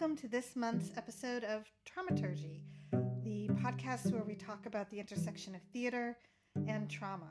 [0.00, 2.60] welcome to this month's episode of Traumaturgy,
[3.24, 6.16] the podcast where we talk about the intersection of theater
[6.68, 7.26] and trauma.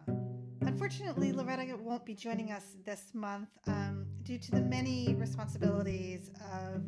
[0.59, 6.81] Unfortunately, Loretta won't be joining us this month um, due to the many responsibilities of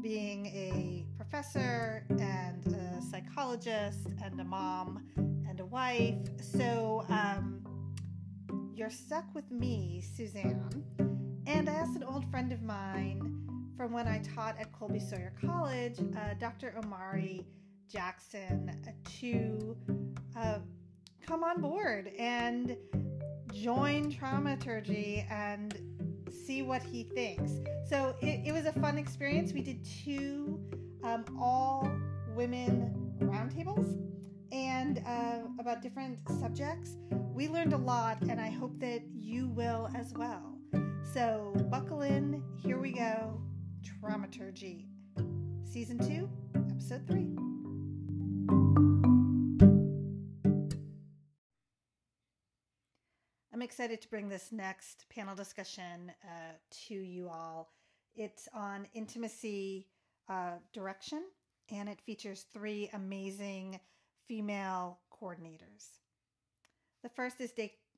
[0.00, 5.08] being a professor and a psychologist and a mom
[5.48, 6.14] and a wife.
[6.40, 7.64] So um,
[8.76, 10.84] you're stuck with me, Suzanne.
[11.48, 13.45] And I asked an old friend of mine
[13.76, 16.74] from when I taught at Colby Sawyer College, uh, Dr.
[16.78, 17.44] Omari
[17.90, 18.70] Jackson,
[19.20, 19.76] to
[20.36, 20.58] uh,
[21.26, 22.76] come on board and
[23.52, 25.78] join Traumaturgy and
[26.46, 27.52] see what he thinks.
[27.88, 29.52] So it, it was a fun experience.
[29.52, 30.60] We did two
[31.02, 31.88] um, all
[32.34, 33.98] women roundtables
[34.52, 36.96] and uh, about different subjects.
[37.10, 40.56] We learned a lot, and I hope that you will as well.
[41.12, 42.42] So buckle in.
[42.56, 43.40] Here we go.
[43.86, 44.86] Traumaturgy,
[45.62, 46.28] Season 2,
[46.70, 47.36] Episode 3.
[53.52, 56.54] I'm excited to bring this next panel discussion uh,
[56.88, 57.70] to you all.
[58.16, 59.86] It's on intimacy
[60.28, 61.22] uh, direction,
[61.70, 63.78] and it features three amazing
[64.26, 66.00] female coordinators.
[67.04, 67.52] The first is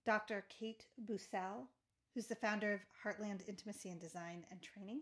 [0.04, 0.44] Dr.
[0.50, 1.66] Kate Busselle,
[2.14, 5.00] who's the founder of Heartland Intimacy and Design and Training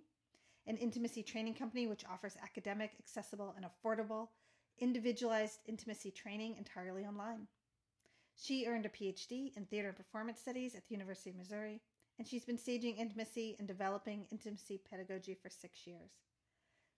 [0.67, 4.29] an intimacy training company which offers academic, accessible, and affordable,
[4.79, 7.47] individualized intimacy training entirely online.
[8.35, 11.81] She earned a PhD in theater and performance studies at the University of Missouri,
[12.19, 16.13] and she's been staging intimacy and developing intimacy pedagogy for six years.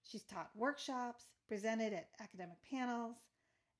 [0.02, 3.16] She's taught workshops, presented at academic panels,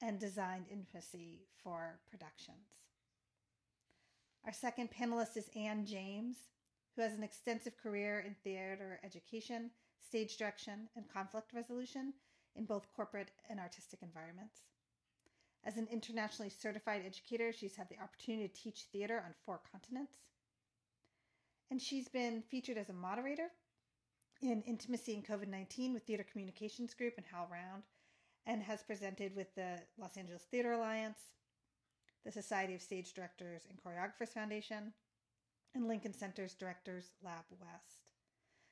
[0.02, 2.69] and designed intimacy for productions.
[4.45, 6.36] Our second panelist is Anne James,
[6.98, 9.70] who has an extensive career in theater education,
[10.04, 12.12] stage direction, and conflict resolution
[12.56, 14.62] in both corporate and artistic environments.
[15.64, 20.17] As an internationally certified educator, she's had the opportunity to teach theater on four continents.
[21.70, 23.46] And she's been featured as a moderator
[24.42, 27.83] in Intimacy in COVID 19 with Theater Communications Group and Hal HowlRound,
[28.44, 31.18] and has presented with the Los Angeles Theater Alliance,
[32.24, 34.92] the Society of Stage Directors and Choreographers Foundation,
[35.74, 38.11] and Lincoln Center's Directors Lab West.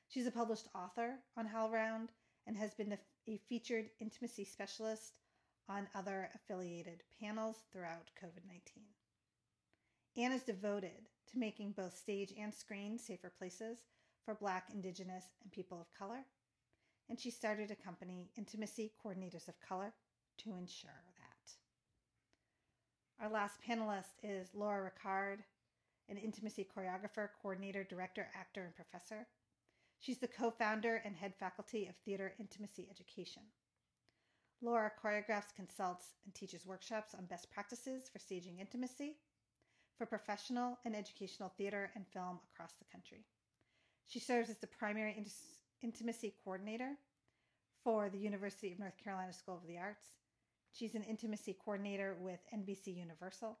[0.07, 2.09] She's a published author on HowlRound
[2.45, 2.97] and has been
[3.27, 5.19] a featured intimacy specialist
[5.69, 8.61] on other affiliated panels throughout COVID 19.
[10.15, 13.79] Anne is devoted to making both stage and screen safer places
[14.23, 16.25] for Black, Indigenous, and people of color,
[17.09, 19.93] and she started a company, Intimacy Coordinators of Color,
[20.39, 21.27] to ensure that.
[23.23, 25.39] Our last panelist is Laura Rikard,
[26.09, 29.27] an intimacy choreographer, coordinator, director, actor, and professor.
[29.99, 33.43] She's the co founder and head faculty of theater intimacy education.
[34.61, 39.17] Laura choreographs, consults, and teaches workshops on best practices for staging intimacy
[39.97, 43.25] for professional and educational theater and film across the country.
[44.07, 45.15] She serves as the primary
[45.81, 46.93] intimacy coordinator
[47.83, 50.05] for the University of North Carolina School of the Arts.
[50.71, 53.57] She's an intimacy coordinator with NBC Universal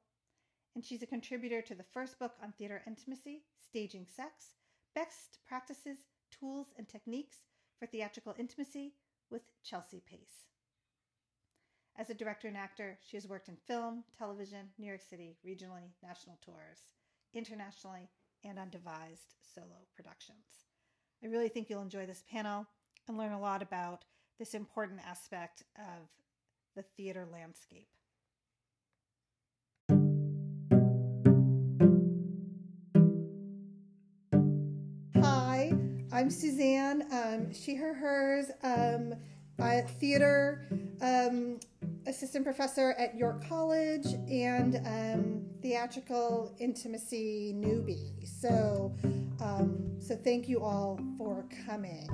[0.77, 4.53] and she's a contributor to the first book on theater intimacy, Staging Sex
[4.93, 5.97] Best Practices,
[6.29, 7.37] Tools, and Techniques
[7.79, 8.93] for Theatrical Intimacy
[9.31, 10.45] with Chelsea Pace.
[11.97, 15.89] As a director and actor, she has worked in film, television, New York City, regionally,
[16.03, 16.93] national tours,
[17.33, 18.07] internationally,
[18.45, 20.67] and on devised solo productions.
[21.23, 22.67] I really think you'll enjoy this panel
[23.07, 24.05] and learn a lot about
[24.37, 26.07] this important aspect of
[26.75, 27.96] the theater landscape.
[36.17, 39.13] I'm Suzanne, um, she, her, hers, um,
[39.99, 40.67] theater
[40.99, 41.59] um,
[42.07, 48.27] assistant professor at York College and um, theatrical intimacy newbie.
[48.27, 48.95] So,
[49.39, 52.09] um, so thank you all for coming.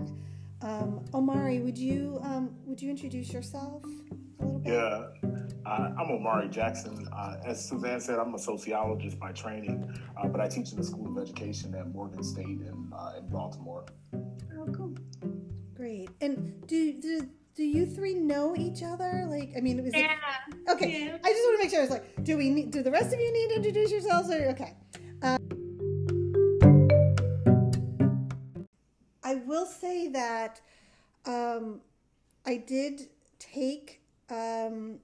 [0.62, 2.22] Um, Omari, would you
[2.66, 3.86] would you introduce yourself
[4.42, 4.74] a little bit?
[4.74, 5.33] Yeah.
[5.66, 7.08] Uh, I'm Omari Jackson.
[7.16, 10.84] Uh, as Suzanne said, I'm a sociologist by training, uh, but I teach in the
[10.84, 13.86] School of Education at Morgan State in, uh, in Baltimore.
[14.14, 14.94] Oh, cool.
[15.74, 16.10] Great.
[16.22, 19.28] And do, do do you three know each other?
[19.30, 20.14] Like, I mean, was yeah.
[20.48, 21.06] It, okay.
[21.06, 21.18] Yeah.
[21.24, 21.80] I just want to make sure.
[21.80, 22.72] I was like, do we need?
[22.72, 24.30] Do the rest of you need to introduce yourselves?
[24.32, 24.76] Or okay.
[25.22, 25.38] Um,
[29.24, 30.62] I will say that
[31.26, 31.82] um,
[32.46, 33.08] I did
[33.40, 35.00] take um,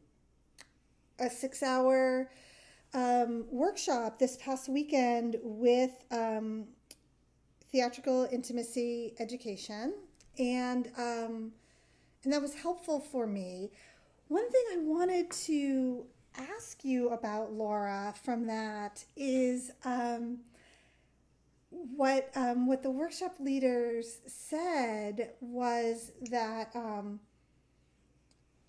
[1.20, 2.30] a six hour
[2.94, 6.66] um, workshop this past weekend with um,
[7.72, 9.94] theatrical intimacy education.
[10.38, 11.52] And um,
[12.24, 13.72] and that was helpful for me.
[14.28, 16.06] One thing I wanted to
[16.38, 20.40] ask you about, Laura, from that is um,
[21.70, 27.20] what um, what the workshop leaders said was that um,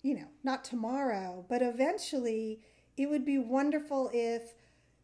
[0.01, 2.61] you know not tomorrow, but eventually
[2.97, 4.53] it would be wonderful if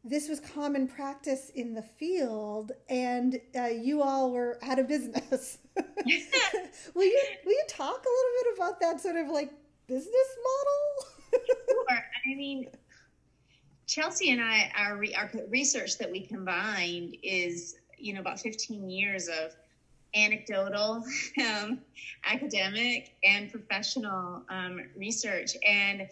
[0.03, 5.57] this was common practice in the field and uh, you all were out of business.
[5.75, 9.51] will you will you talk a little bit about that sort of like
[9.88, 11.44] business model?
[11.69, 12.03] sure.
[12.31, 12.69] I mean,
[13.88, 19.27] Chelsea and I, our, our research that we combined is, you know, about 15 years
[19.29, 19.55] of
[20.15, 21.04] anecdotal,
[21.45, 21.80] um,
[22.25, 25.51] academic, and professional um, research.
[25.65, 26.09] And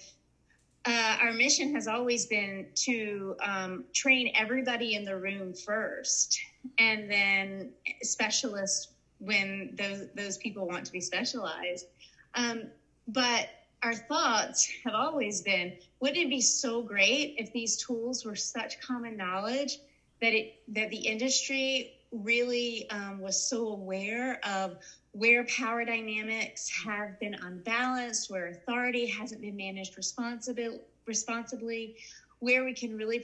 [0.85, 6.39] uh, our mission has always been to um, train everybody in the room first,
[6.77, 7.71] and then
[8.03, 8.89] specialists
[9.19, 11.87] when those those people want to be specialized.
[12.35, 12.63] Um,
[13.07, 13.49] but
[13.81, 18.79] our thoughts have always been: Wouldn't it be so great if these tools were such
[18.79, 19.79] common knowledge
[20.21, 24.77] that it that the industry really um, was so aware of
[25.11, 31.95] where power dynamics have been unbalanced, where authority hasn't been managed responsibil- responsibly,
[32.39, 33.23] where we can really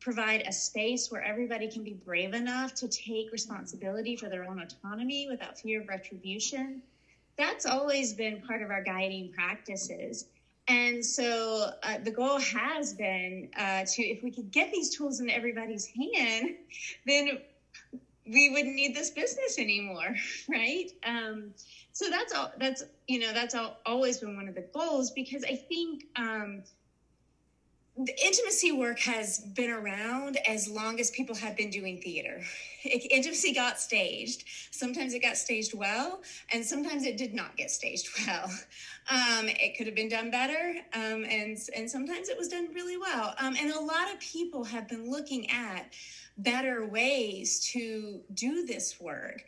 [0.00, 4.60] provide a space where everybody can be brave enough to take responsibility for their own
[4.60, 6.82] autonomy without fear of retribution.
[7.36, 10.24] That's always been part of our guiding practices.
[10.68, 15.20] And so uh, the goal has been uh, to, if we could get these tools
[15.20, 16.50] in everybody's hand,
[17.06, 17.38] then
[18.32, 20.14] we wouldn't need this business anymore,
[20.48, 20.90] right?
[21.04, 21.54] Um,
[21.92, 22.52] so that's all.
[22.58, 26.62] That's you know that's all, always been one of the goals because I think um,
[27.96, 32.40] the intimacy work has been around as long as people have been doing theater.
[32.84, 34.44] It, intimacy got staged.
[34.70, 36.22] Sometimes it got staged well,
[36.52, 38.44] and sometimes it did not get staged well.
[39.10, 42.96] Um, it could have been done better, um, and and sometimes it was done really
[42.96, 43.34] well.
[43.38, 45.92] Um, and a lot of people have been looking at
[46.42, 49.44] better ways to do this work.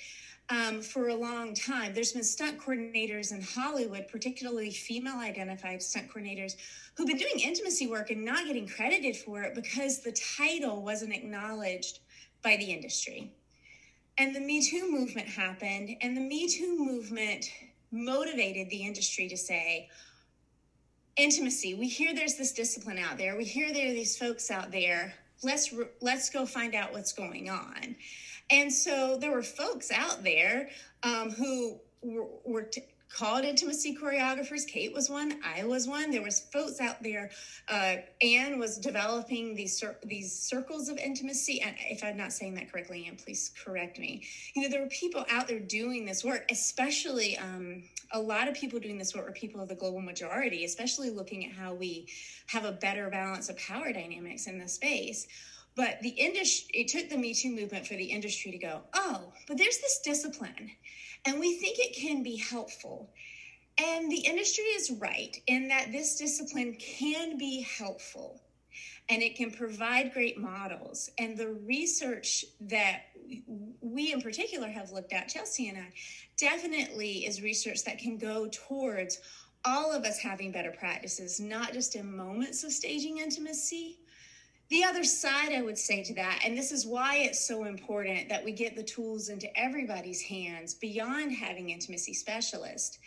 [0.49, 1.95] Um, for a long time.
[1.95, 6.57] There's been stunt coordinators in Hollywood, particularly female identified stunt coordinators,
[6.95, 11.15] who've been doing intimacy work and not getting credited for it because the title wasn't
[11.15, 12.01] acknowledged
[12.43, 13.33] by the industry.
[14.19, 17.51] And the Me Too movement happened, and the Me Too movement
[17.91, 19.89] motivated the industry to say,
[21.17, 24.71] intimacy, we hear there's this discipline out there, we hear there are these folks out
[24.71, 27.97] there let's let's go find out what's going on.
[28.51, 30.69] And so there were folks out there
[31.03, 34.67] um, who were, were t- called intimacy choreographers.
[34.67, 35.39] Kate was one.
[35.45, 36.11] I was one.
[36.11, 37.31] There was folks out there.
[37.69, 41.61] Uh, Anne was developing these cir- these circles of intimacy.
[41.61, 44.25] And if I'm not saying that correctly, Anne, please correct me.
[44.55, 47.83] You know, there were people out there doing this work, especially um,
[48.13, 51.45] a lot of people doing this work were people of the global majority, especially looking
[51.45, 52.09] at how we
[52.47, 55.27] have a better balance of power dynamics in the space.
[55.75, 59.33] But the industry, it took the Me Too movement for the industry to go, oh,
[59.49, 60.71] but there's this discipline
[61.25, 63.11] and we think it can be helpful.
[63.79, 68.41] And the industry is right in that this discipline can be helpful
[69.09, 71.11] and it can provide great models.
[71.19, 73.03] And the research that
[73.81, 75.93] we in particular have looked at, Chelsea and I,
[76.37, 79.19] definitely is research that can go towards
[79.65, 83.99] all of us having better practices, not just in moments of staging intimacy,
[84.73, 88.31] the other side, I would say to that, and this is why it's so important
[88.31, 92.99] that we get the tools into everybody's hands beyond having intimacy specialists,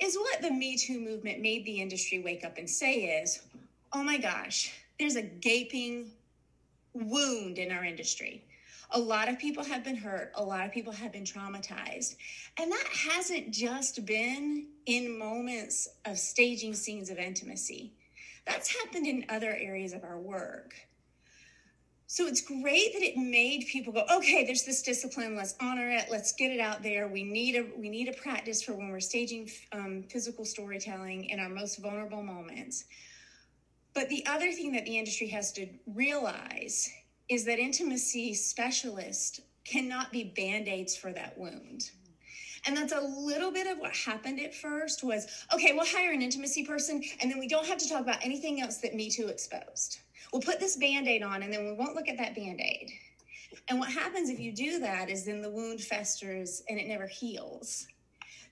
[0.00, 3.42] is what the Me Too movement made the industry wake up and say is,
[3.92, 6.10] oh my gosh, there's a gaping
[6.94, 8.42] wound in our industry.
[8.92, 10.32] A lot of people have been hurt.
[10.36, 12.16] A lot of people have been traumatized.
[12.58, 17.92] And that hasn't just been in moments of staging scenes of intimacy.
[18.46, 20.74] That's happened in other areas of our work.
[22.14, 25.34] So it's great that it made people go, okay, there's this discipline.
[25.34, 26.04] Let's honor it.
[26.12, 27.08] Let's get it out there.
[27.08, 31.40] We need a we need a practice for when we're staging um, physical storytelling in
[31.40, 32.84] our most vulnerable moments.
[33.94, 36.88] But the other thing that the industry has to realize
[37.28, 41.90] is that intimacy specialists cannot be band-aids for that wound.
[42.64, 46.22] And that's a little bit of what happened at first was, okay, we'll hire an
[46.22, 49.26] intimacy person and then we don't have to talk about anything else that Me Too
[49.26, 49.98] exposed
[50.32, 52.90] we'll put this band aid on and then we won't look at that band aid.
[53.68, 57.06] And what happens if you do that is then the wound festers and it never
[57.06, 57.86] heals.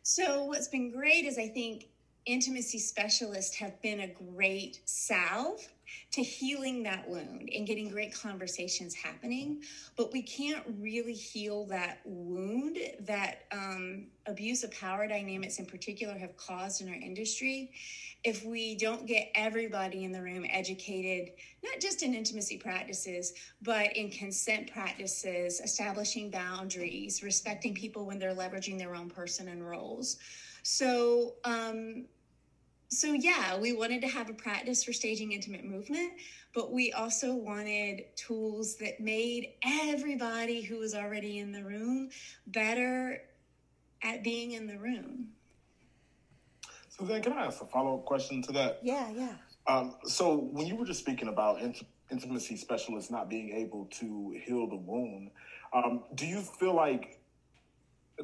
[0.03, 1.89] So, what's been great is I think
[2.27, 5.69] intimacy specialists have been a great salve
[6.13, 9.63] to healing that wound and getting great conversations happening.
[9.97, 16.17] But we can't really heal that wound that um, abuse of power dynamics in particular
[16.19, 17.73] have caused in our industry
[18.25, 21.33] if we don't get everybody in the room educated,
[21.65, 23.33] not just in intimacy practices,
[23.63, 29.69] but in consent practices, establishing boundaries, respecting people when they're leveraging their own person and
[29.69, 30.19] roles.
[30.63, 32.05] So, um,
[32.93, 36.13] so yeah, we wanted to have a practice for staging intimate movement,
[36.55, 42.11] but we also wanted tools that made everybody who was already in the room
[42.47, 43.23] better
[44.03, 45.29] at being in the room.
[46.91, 48.81] So then, can I ask a follow up question to that?
[48.83, 49.37] Yeah, yeah.
[49.67, 54.39] Um, so when you were just speaking about int- intimacy specialists not being able to
[54.45, 55.31] heal the wound,
[55.73, 57.22] um, do you feel like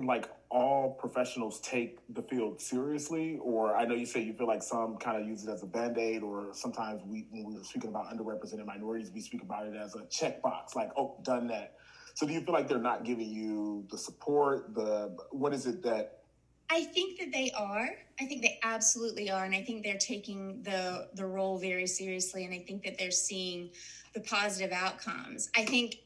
[0.05, 3.39] like all professionals take the field seriously?
[3.43, 5.67] Or i know you say you feel like some kind of use it as a
[5.67, 9.95] band-aid or sometimes we when we're speaking about underrepresented minorities we speak about it as
[9.95, 11.75] a checkbox like oh done that.
[12.15, 15.83] So do you feel like they're not giving you the support the what is it
[15.83, 16.21] that
[16.71, 17.89] i think that they are.
[18.21, 22.45] I think they absolutely are and i think they're taking the the role very seriously
[22.45, 23.71] and i think that they're seeing
[24.15, 25.51] the positive outcomes.
[25.57, 26.01] I think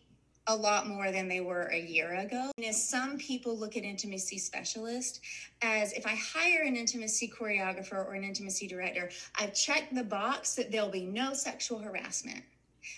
[0.49, 2.50] a lot more than they were a year ago.
[2.62, 5.20] And some people look at intimacy specialist
[5.62, 10.54] as if I hire an intimacy choreographer or an intimacy director, I've checked the box
[10.56, 12.42] that there'll be no sexual harassment.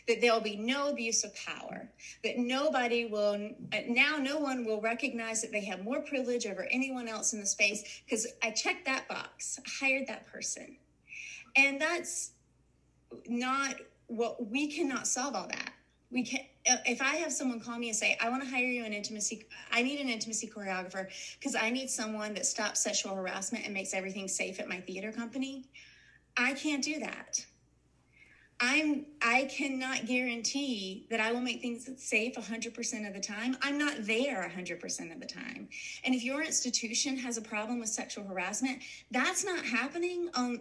[0.09, 1.87] That there'll be no abuse of power,
[2.23, 6.67] that nobody will, uh, now no one will recognize that they have more privilege over
[6.71, 10.77] anyone else in the space because I checked that box, hired that person.
[11.55, 12.31] And that's
[13.29, 13.75] not
[14.07, 15.74] what we cannot solve all that
[16.15, 16.41] we can
[16.87, 19.45] if i have someone call me and say i want to hire you an intimacy
[19.73, 23.93] i need an intimacy choreographer because i need someone that stops sexual harassment and makes
[23.93, 25.67] everything safe at my theater company
[26.37, 27.45] i can't do that.
[28.61, 33.57] I'm i cannot guarantee that i will make things safe 100% of the time.
[33.63, 35.69] I'm not there 100% of the time.
[36.05, 38.79] And if your institution has a problem with sexual harassment
[39.11, 40.61] that's not happening on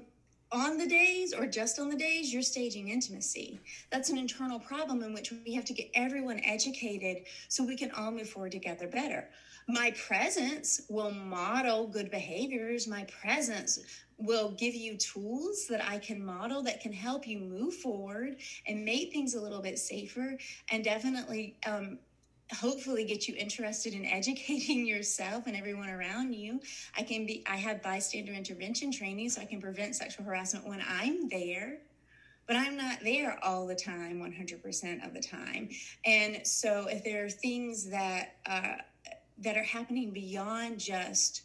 [0.53, 3.59] on the days or just on the days you're staging intimacy.
[3.91, 7.91] That's an internal problem in which we have to get everyone educated so we can
[7.91, 9.27] all move forward together better.
[9.67, 12.87] My presence will model good behaviors.
[12.87, 13.79] My presence
[14.17, 18.35] will give you tools that I can model that can help you move forward
[18.67, 20.37] and make things a little bit safer
[20.69, 21.97] and definitely um,
[22.53, 26.61] hopefully get you interested in educating yourself and everyone around you.
[26.97, 30.81] I can be I have bystander intervention training so I can prevent sexual harassment when
[30.87, 31.79] I'm there.
[32.45, 35.69] But I'm not there all the time, 100% of the time.
[36.03, 38.75] And so if there are things that uh,
[39.39, 41.43] that are happening beyond just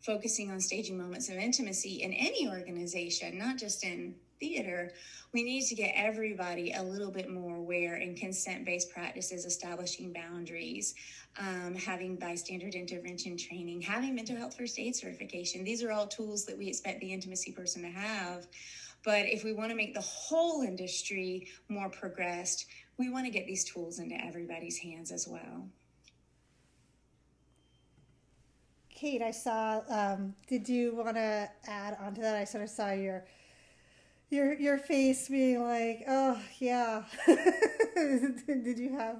[0.00, 4.92] focusing on staging moments of intimacy in any organization, not just in theater,
[5.32, 10.12] we need to get everybody a little bit more aware in consent based practices, establishing
[10.12, 10.94] boundaries,
[11.38, 15.62] um, having bystander intervention training, having mental health first aid certification.
[15.62, 18.46] These are all tools that we expect the intimacy person to have.
[19.04, 22.66] But if we want to make the whole industry more progressed,
[22.98, 25.68] we want to get these tools into everybody's hands as well.
[28.90, 29.80] Kate, I saw.
[29.88, 32.36] Um, did you want to add on to that?
[32.36, 33.24] I sort of saw your
[34.30, 37.02] your your face being like, oh yeah.
[37.26, 39.16] Did you have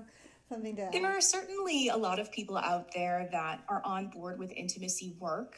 [0.49, 0.83] something to?
[0.83, 0.93] Add?
[0.93, 5.15] There are certainly a lot of people out there that are on board with intimacy
[5.19, 5.57] work,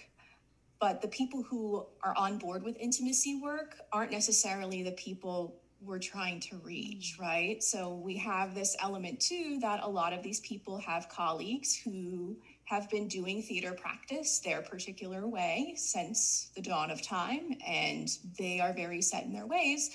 [0.81, 5.99] but the people who are on board with intimacy work aren't necessarily the people we're
[5.99, 7.23] trying to reach, mm.
[7.23, 7.63] right?
[7.63, 12.37] So we have this element too that a lot of these people have colleagues who
[12.73, 18.61] have been doing theater practice their particular way since the dawn of time, and they
[18.61, 19.91] are very set in their ways.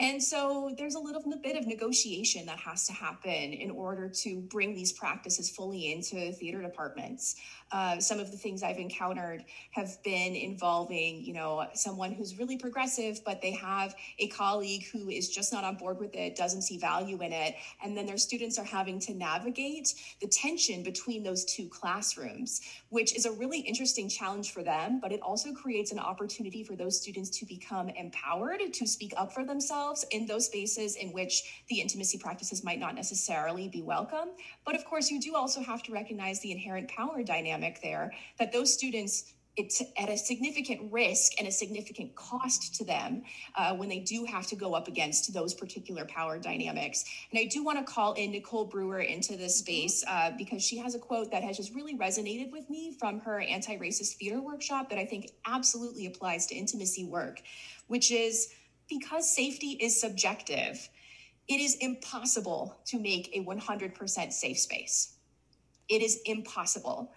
[0.00, 4.40] And so there's a little bit of negotiation that has to happen in order to
[4.42, 7.34] bring these practices fully into theater departments.
[7.72, 12.56] Uh, some of the things I've encountered have been involving, you know, someone who's really
[12.56, 16.62] progressive, but they have a colleague who is just not on board with it, doesn't
[16.62, 17.56] see value in it.
[17.82, 23.16] And then their students are having to navigate the tension between those two classrooms, which
[23.16, 27.00] is a really interesting challenge for them, but it also creates an opportunity for those
[27.00, 31.80] students to become empowered to speak up for themselves in those spaces in which the
[31.80, 34.30] intimacy practices might not necessarily be welcome.
[34.64, 38.52] But of course, you do also have to recognize the inherent power dynamic there that
[38.52, 43.22] those students it's at a significant risk and a significant cost to them
[43.56, 47.04] uh, when they do have to go up against those particular power dynamics.
[47.32, 49.64] And I do want to call in Nicole Brewer into this mm-hmm.
[49.64, 53.18] space uh, because she has a quote that has just really resonated with me from
[53.20, 57.42] her anti racist theater workshop that I think absolutely applies to intimacy work,
[57.88, 58.50] which is
[58.88, 60.88] because safety is subjective,
[61.48, 65.14] it is impossible to make a 100% safe space.
[65.88, 67.10] It is impossible.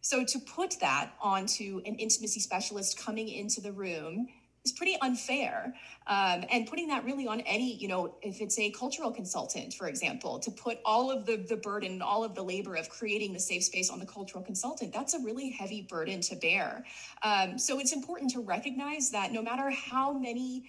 [0.00, 4.28] So to put that onto an intimacy specialist coming into the room
[4.64, 5.74] is pretty unfair.
[6.06, 9.88] Um, and putting that really on any, you know, if it's a cultural consultant, for
[9.88, 13.40] example, to put all of the, the burden, all of the labor of creating the
[13.40, 16.84] safe space on the cultural consultant, that's a really heavy burden to bear.
[17.22, 20.64] Um, so it's important to recognize that no matter how many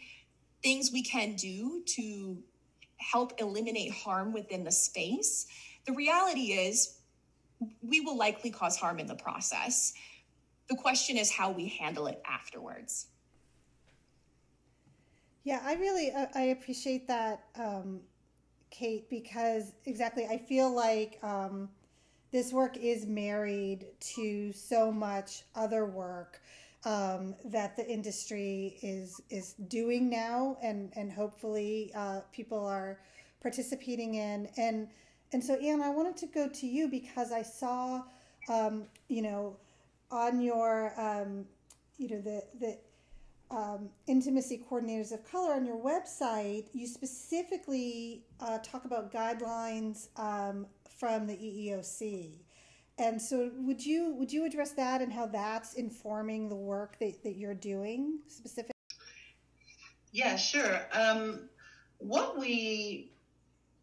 [0.62, 2.38] things we can do to
[2.98, 5.48] help eliminate harm within the space,
[5.86, 7.00] the reality is
[7.82, 9.94] we will likely cause harm in the process.
[10.70, 13.08] The question is how we handle it afterwards.
[15.44, 18.02] Yeah, I really uh, I appreciate that, um,
[18.70, 21.70] Kate, because exactly I feel like um,
[22.32, 26.42] this work is married to so much other work
[26.86, 33.00] um, that the industry is is doing now, and and hopefully uh, people are
[33.42, 34.88] participating in and
[35.32, 38.04] and so Anne, I wanted to go to you because I saw,
[38.48, 39.58] um, you know,
[40.10, 41.46] on your um,
[41.98, 42.78] you know the the
[43.52, 50.68] um, intimacy coordinators of color on your website, you specifically uh, talk about guidelines um,
[51.00, 52.38] from the EEOC.
[53.00, 57.24] And so, would you would you address that and how that's informing the work that,
[57.24, 58.74] that you're doing specifically?
[60.12, 60.82] Yeah, sure.
[60.92, 61.50] Um,
[62.00, 63.14] what we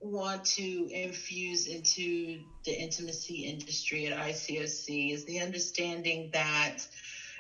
[0.01, 6.79] want to infuse into the intimacy industry at ICOC is the understanding that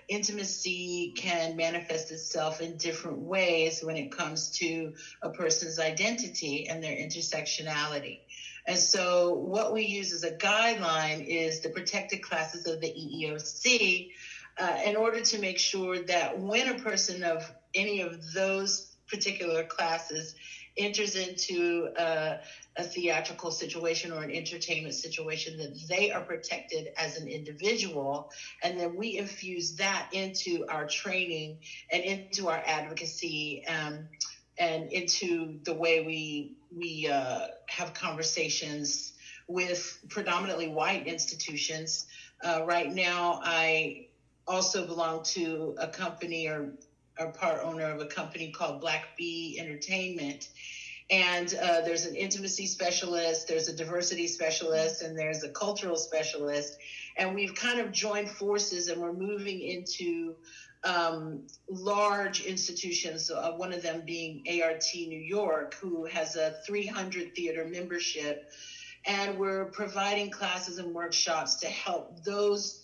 [0.08, 6.82] intimacy can manifest itself in different ways when it comes to a person's identity and
[6.82, 8.20] their intersectionality.
[8.66, 14.10] And so, what we use as a guideline is the protected classes of the EEOC
[14.58, 19.62] uh, in order to make sure that when a person of any of those particular
[19.64, 20.34] classes
[20.76, 22.38] enters into a,
[22.76, 28.28] a, theatrical situation or an entertainment situation that they are protected as an individual.
[28.62, 31.58] And then we infuse that into our training
[31.90, 34.08] and into our advocacy um,
[34.58, 39.14] and into the way we we uh, have conversations
[39.48, 42.06] with predominantly white institutions
[42.44, 44.06] uh, right now i
[44.46, 46.72] also belong to a company or
[47.18, 50.48] are part owner of a company called Black Bee Entertainment.
[51.08, 56.76] And uh, there's an intimacy specialist, there's a diversity specialist, and there's a cultural specialist.
[57.16, 60.34] And we've kind of joined forces and we're moving into
[60.84, 67.34] um, large institutions, uh, one of them being ART New York, who has a 300
[67.34, 68.50] theater membership.
[69.06, 72.82] And we're providing classes and workshops to help those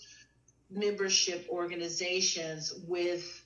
[0.71, 3.43] membership organizations with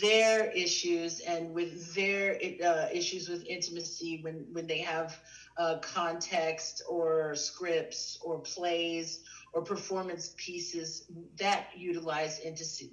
[0.00, 5.18] their issues and with their uh, issues with intimacy when when they have
[5.58, 9.20] uh, context or scripts or plays
[9.56, 11.06] or performance pieces
[11.38, 12.40] that utilize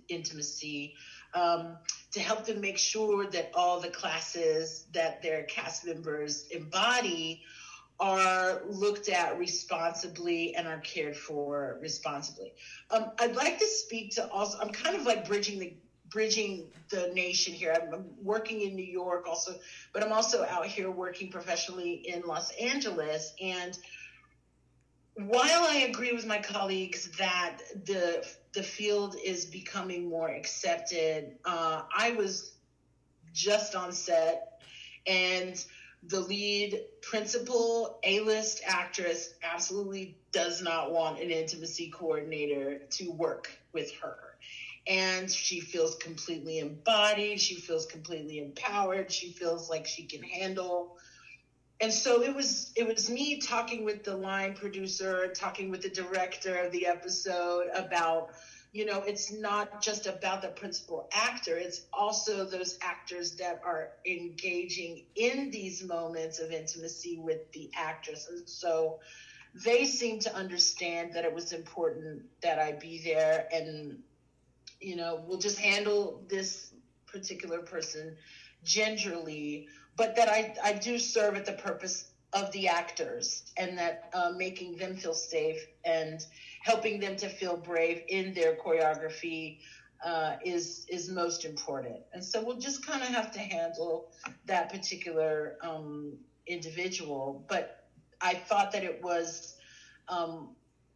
[0.08, 0.96] intimacy
[1.34, 1.76] um,
[2.14, 7.44] to help them make sure that all the classes that their cast members embody
[8.00, 12.54] are looked at responsibly and are cared for responsibly.
[12.90, 15.74] Um, I'd like to speak to also, I'm kind of like bridging the
[16.10, 17.76] bridging the nation here.
[17.76, 19.56] I'm, I'm, working in New York also,
[19.94, 23.34] but I'm also out here working professionally in Los Angeles.
[23.42, 23.76] And
[25.16, 31.82] while I agree with my colleagues that the the field is becoming more accepted, uh,
[31.96, 32.54] I was
[33.34, 34.62] just on set
[35.08, 35.64] and
[36.04, 43.92] the lead principal A-list actress absolutely does not want an intimacy coordinator to work with
[44.02, 44.36] her.
[44.86, 50.98] And she feels completely embodied she feels completely empowered she feels like she can handle
[51.84, 55.90] and so it was it was me talking with the line producer talking with the
[55.90, 58.30] director of the episode about
[58.72, 63.90] you know it's not just about the principal actor it's also those actors that are
[64.06, 68.28] engaging in these moments of intimacy with the actress.
[68.30, 69.00] And so
[69.66, 74.00] they seemed to understand that it was important that i be there and
[74.84, 76.74] you know, we'll just handle this
[77.08, 78.16] particular person
[78.64, 84.10] gingerly, but that I, I do serve at the purpose of the actors and that
[84.14, 86.26] uh, making them feel safe and
[86.62, 89.60] helping them to feel brave in their choreography
[90.04, 91.98] uh, is is most important.
[92.12, 94.12] And so we'll just kind of have to handle
[94.46, 97.46] that particular um, individual.
[97.48, 97.86] But
[98.20, 99.56] I thought that it was
[100.10, 100.50] um,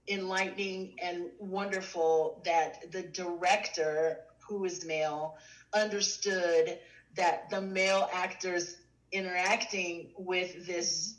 [0.08, 5.36] enlightening and wonderful that the director, who is male,
[5.74, 6.78] understood
[7.18, 8.78] that the male actors
[9.12, 11.16] interacting with this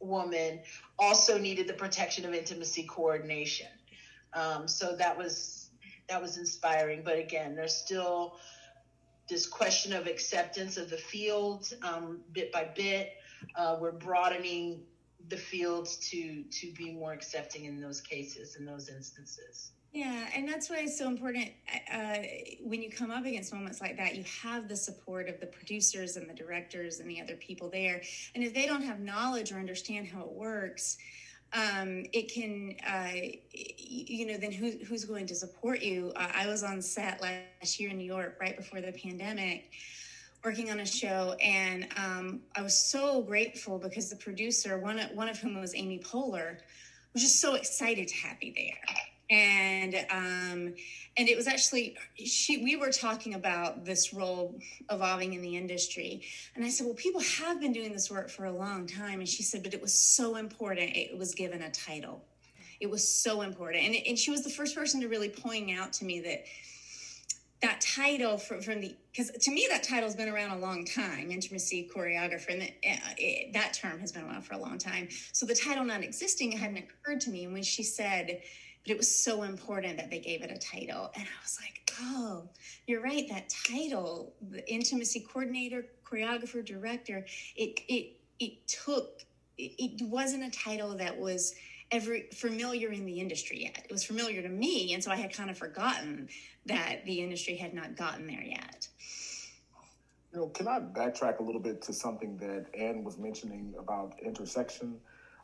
[0.00, 0.60] woman
[0.98, 3.68] also needed the protection of intimacy coordination.
[4.34, 5.70] Um, so that was
[6.08, 7.02] that was inspiring.
[7.04, 8.36] But again, there's still
[9.28, 13.12] this question of acceptance of the field um, bit by bit.
[13.56, 14.82] Uh, we're broadening
[15.28, 19.72] the fields to to be more accepting in those cases in those instances.
[19.96, 21.48] Yeah, and that's why it's so important
[21.90, 22.18] uh,
[22.62, 26.18] when you come up against moments like that, you have the support of the producers
[26.18, 28.02] and the directors and the other people there.
[28.34, 30.98] And if they don't have knowledge or understand how it works,
[31.54, 33.08] um, it can, uh,
[33.54, 36.12] you know, then who, who's going to support you?
[36.14, 39.70] Uh, I was on set last year in New York right before the pandemic
[40.44, 45.30] working on a show and um, I was so grateful because the producer, one one
[45.30, 46.58] of whom was Amy Poehler,
[47.14, 48.96] was just so excited to have me there
[49.28, 50.74] and um,
[51.16, 54.54] and it was actually she we were talking about this role
[54.90, 56.22] evolving in the industry.
[56.54, 59.18] And i said well people have been doing this work for a long time.
[59.18, 62.22] And she said but it was so important it was given a title.
[62.78, 63.84] It was so important.
[63.84, 66.44] And, and she was the first person to really point out to me that
[67.62, 71.30] that title from, from the because to me that title's been around a long time
[71.30, 75.08] intimacy choreographer and that, uh, it, that term has been around for a long time.
[75.32, 77.44] So the title not existing hadn't occurred to me.
[77.44, 78.42] And when she said
[78.86, 81.10] but it was so important that they gave it a title.
[81.14, 82.48] And I was like, oh,
[82.86, 83.28] you're right.
[83.28, 89.22] That title, the intimacy coordinator, choreographer, director, it it it took
[89.58, 91.54] it, it wasn't a title that was
[91.90, 93.84] ever familiar in the industry yet.
[93.84, 96.28] It was familiar to me, and so I had kind of forgotten
[96.66, 98.88] that the industry had not gotten there yet.
[100.32, 104.14] You know, can I backtrack a little bit to something that Anne was mentioning about
[104.22, 104.98] intersection?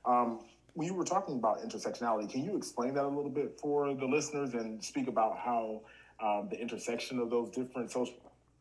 [0.04, 0.40] Um,
[0.74, 4.06] when you were talking about intersectionality, can you explain that a little bit for the
[4.06, 5.82] listeners and speak about how
[6.22, 8.14] um, the intersection of those different social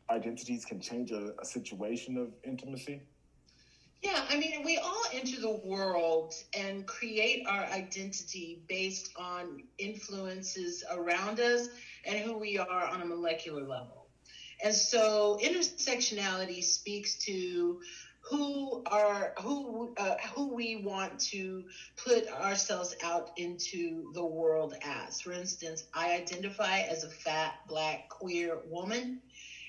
[0.10, 3.02] identities can change a, a situation of intimacy?
[4.02, 10.84] Yeah, I mean, we all enter the world and create our identity based on influences
[10.91, 11.69] around us
[12.06, 14.08] and who we are on a molecular level.
[14.63, 17.80] And so intersectionality speaks to
[18.29, 21.63] who are who uh, who we want to
[22.03, 25.19] put ourselves out into the world as.
[25.21, 29.19] For instance, I identify as a fat black queer woman,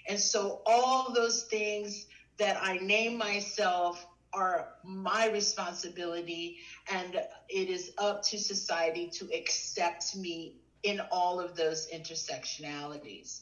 [0.08, 2.06] and so all those things
[2.38, 6.56] that I name myself are my responsibility,
[6.90, 13.40] and it is up to society to accept me in all of those intersectionalities.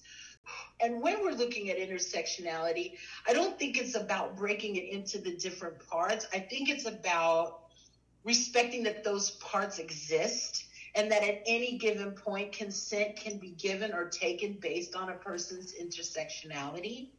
[0.81, 2.95] And when we're looking at intersectionality,
[3.29, 6.27] I don't think it's about breaking it into the different parts.
[6.33, 7.61] I think it's about
[8.25, 13.93] respecting that those parts exist and that at any given point, consent can be given
[13.93, 17.11] or taken based on a person's intersectionality.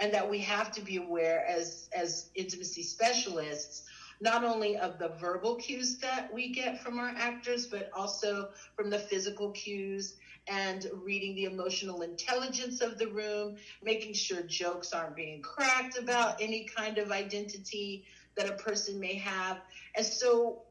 [0.00, 3.84] And that we have to be aware as, as intimacy specialists
[4.20, 8.90] not only of the verbal cues that we get from our actors, but also from
[8.90, 15.16] the physical cues and reading the emotional intelligence of the room, making sure jokes aren't
[15.16, 18.04] being cracked about any kind of identity
[18.36, 19.60] that a person may have.
[19.96, 20.62] And so,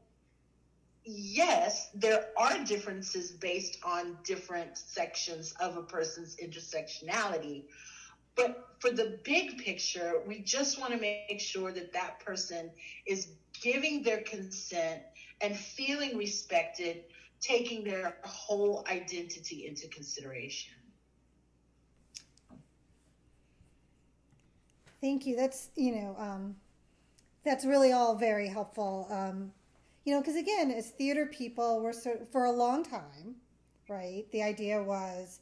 [1.04, 7.64] yes, there are differences based on different sections of a person's intersectionality.
[8.36, 12.70] But for the big picture, we just want to make sure that that person
[13.06, 13.28] is
[13.60, 15.02] giving their consent
[15.40, 17.04] and feeling respected
[17.40, 20.74] taking their whole identity into consideration.
[25.00, 25.36] Thank you.
[25.36, 26.56] That's, you know, um,
[27.44, 29.06] that's really all very helpful.
[29.10, 29.52] Um,
[30.04, 33.36] you know, because again, as theater people, we're so, for a long time,
[33.88, 34.26] right?
[34.32, 35.40] The idea was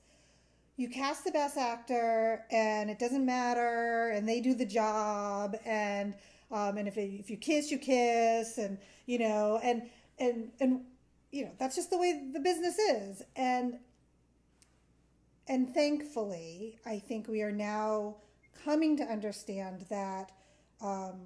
[0.77, 6.15] you cast the best actor and it doesn't matter and they do the job and
[6.51, 9.83] um, and if, it, if you kiss you kiss and you know and
[10.19, 10.81] and and
[11.31, 13.23] you know that's just the way the business is.
[13.37, 13.79] And
[15.51, 18.15] and thankfully i think we are now
[18.67, 20.31] coming to understand that
[20.83, 21.21] um,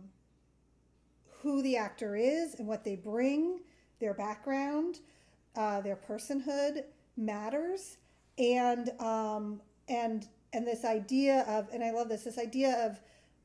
[1.40, 3.58] who the actor is and what they bring
[3.98, 5.00] their background
[5.56, 6.84] uh, their personhood
[7.16, 7.98] matters.
[8.38, 13.00] And um, and and this idea of and i love this this idea of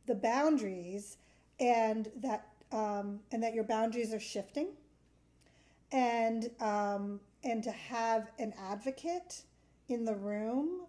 [0.07, 1.17] the boundaries
[1.59, 4.67] and that um, and that your boundaries are shifting
[5.91, 9.43] and um, and to have an advocate
[9.89, 10.81] in the room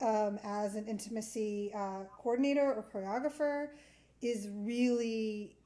[0.00, 3.68] um, as an intimacy uh, coordinator or choreographer
[4.22, 5.56] is really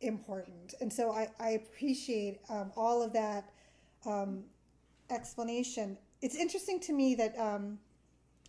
[0.00, 0.74] important.
[0.80, 3.50] And so I, I appreciate um, all of that
[4.06, 4.44] um,
[5.10, 5.98] explanation.
[6.22, 7.78] It's interesting to me that um,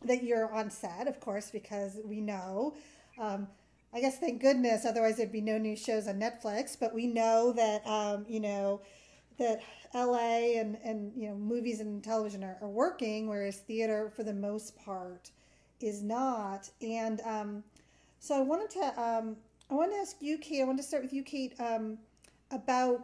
[0.04, 2.76] that you're on set, of course, because we know.
[3.20, 3.48] Um,
[3.94, 6.78] I guess thank goodness, otherwise there'd be no new shows on Netflix.
[6.80, 8.82] But we know that um, you know
[9.38, 9.62] that
[9.94, 14.34] LA and and you know movies and television are, are working, whereas theater for the
[14.34, 15.32] most part
[15.80, 16.70] is not.
[16.82, 17.63] And um,
[18.20, 19.36] so I wanted to um,
[19.70, 20.62] I want to ask you, Kate.
[20.62, 21.98] I want to start with you, Kate, um,
[22.52, 23.02] about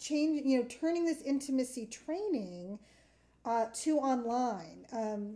[0.00, 2.78] changing, you know, turning this intimacy training
[3.44, 4.82] uh, to online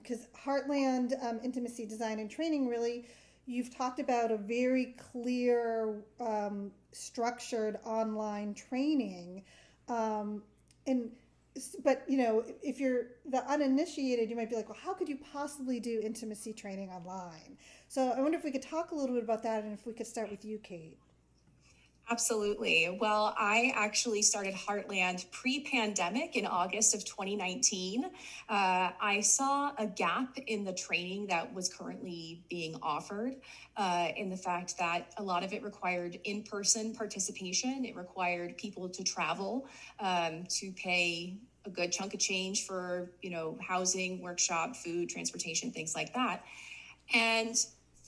[0.03, 3.07] because um, Heartland um, Intimacy Design and Training really
[3.47, 9.43] you've talked about a very clear, um, structured online training.
[9.89, 10.43] Um,
[10.87, 11.11] and
[11.85, 15.19] but you know, if you're the uninitiated, you might be like, well, how could you
[15.33, 17.59] possibly do intimacy training online?
[17.89, 19.93] So I wonder if we could talk a little bit about that, and if we
[19.93, 20.99] could start with you, Kate.
[22.11, 22.99] Absolutely.
[23.01, 28.05] Well, I actually started Heartland pre pandemic in August of 2019.
[28.05, 33.37] Uh, I saw a gap in the training that was currently being offered,
[33.77, 37.85] uh, in the fact that a lot of it required in person participation.
[37.85, 39.67] It required people to travel,
[40.01, 45.71] um, to pay a good chunk of change for, you know, housing, workshop, food, transportation,
[45.71, 46.45] things like that.
[47.15, 47.57] And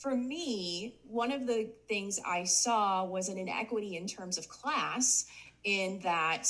[0.04, 5.24] for me, one of the things I saw was an inequity in terms of class,
[5.64, 6.46] in that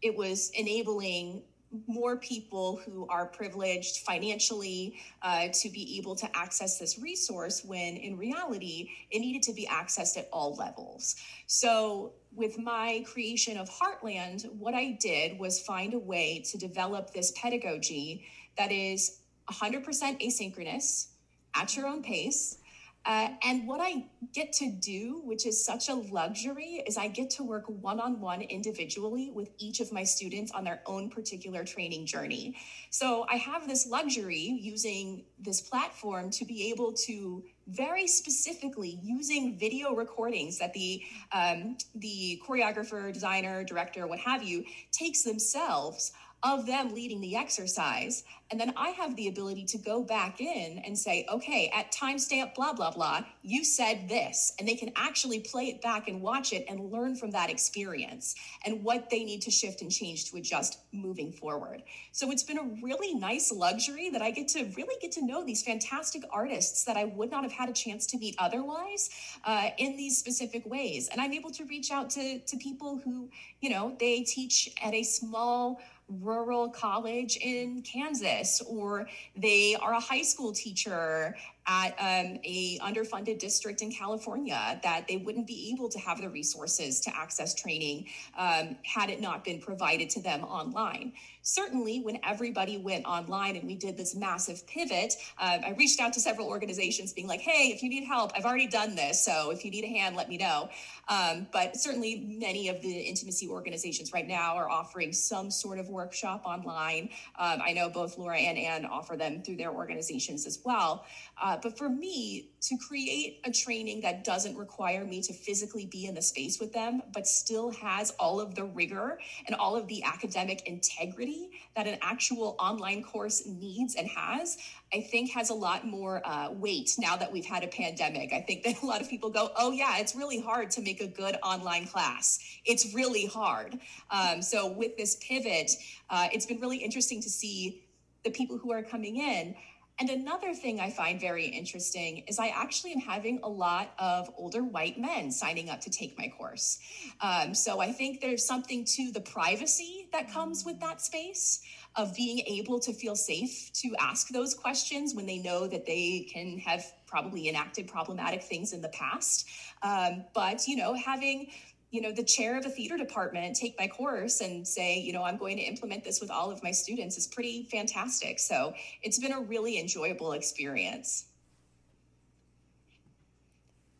[0.00, 1.42] it was enabling
[1.86, 7.98] more people who are privileged financially uh, to be able to access this resource when
[7.98, 11.16] in reality it needed to be accessed at all levels.
[11.46, 17.10] So with my creation of heartland what i did was find a way to develop
[17.14, 18.26] this pedagogy
[18.58, 19.82] that is 100%
[20.20, 21.06] asynchronous
[21.54, 22.58] at your own pace
[23.06, 27.30] uh, and what I get to do, which is such a luxury, is I get
[27.30, 31.64] to work one on one individually with each of my students on their own particular
[31.64, 32.56] training journey.
[32.90, 39.56] So I have this luxury using this platform to be able to very specifically using
[39.58, 46.12] video recordings that the um, the choreographer, designer, director, what have you takes themselves
[46.46, 48.22] of them leading the exercise.
[48.52, 52.54] And then I have the ability to go back in and say, okay, at timestamp,
[52.54, 54.52] blah, blah, blah, you said this.
[54.58, 58.36] And they can actually play it back and watch it and learn from that experience
[58.64, 61.82] and what they need to shift and change to adjust moving forward.
[62.12, 65.44] So it's been a really nice luxury that I get to really get to know
[65.44, 69.10] these fantastic artists that I would not have had a chance to meet otherwise
[69.44, 71.08] uh, in these specific ways.
[71.10, 73.28] And I'm able to reach out to, to people who,
[73.60, 80.00] you know, they teach at a small, rural college in Kansas, or they are a
[80.00, 85.88] high school teacher at um, a underfunded district in California that they wouldn't be able
[85.88, 88.06] to have the resources to access training
[88.38, 91.12] um, had it not been provided to them online.
[91.42, 96.12] Certainly, when everybody went online and we did this massive pivot, uh, I reached out
[96.14, 99.24] to several organizations being like, hey, if you need help, I've already done this.
[99.24, 100.68] So if you need a hand, let me know.
[101.08, 105.88] Um, but certainly, many of the intimacy organizations right now are offering some sort of
[105.88, 107.10] workshop online.
[107.38, 111.06] Um, I know both Laura and Anne offer them through their organizations as well.
[111.40, 116.06] Uh, but for me, to create a training that doesn't require me to physically be
[116.06, 119.86] in the space with them, but still has all of the rigor and all of
[119.86, 124.58] the academic integrity that an actual online course needs and has,
[124.92, 128.32] I think has a lot more uh, weight now that we've had a pandemic.
[128.32, 131.00] I think that a lot of people go, oh, yeah, it's really hard to make
[131.00, 132.40] a good online class.
[132.64, 133.78] It's really hard.
[134.10, 135.70] Um, so with this pivot,
[136.10, 137.84] uh, it's been really interesting to see
[138.24, 139.54] the people who are coming in
[139.98, 144.30] and another thing I find very interesting is I actually am having a lot of
[144.36, 146.78] older white men signing up to take my course.
[147.22, 151.62] Um, so I think there's something to the privacy that comes with that space
[151.96, 156.28] of being able to feel safe to ask those questions when they know that they
[156.30, 159.48] can have probably enacted problematic things in the past.
[159.82, 161.48] Um, but, you know, having
[161.90, 165.22] you know the chair of a theater department take my course and say you know
[165.22, 168.38] i'm going to implement this with all of my students is pretty fantastic.
[168.38, 171.26] So it's been a really enjoyable experience.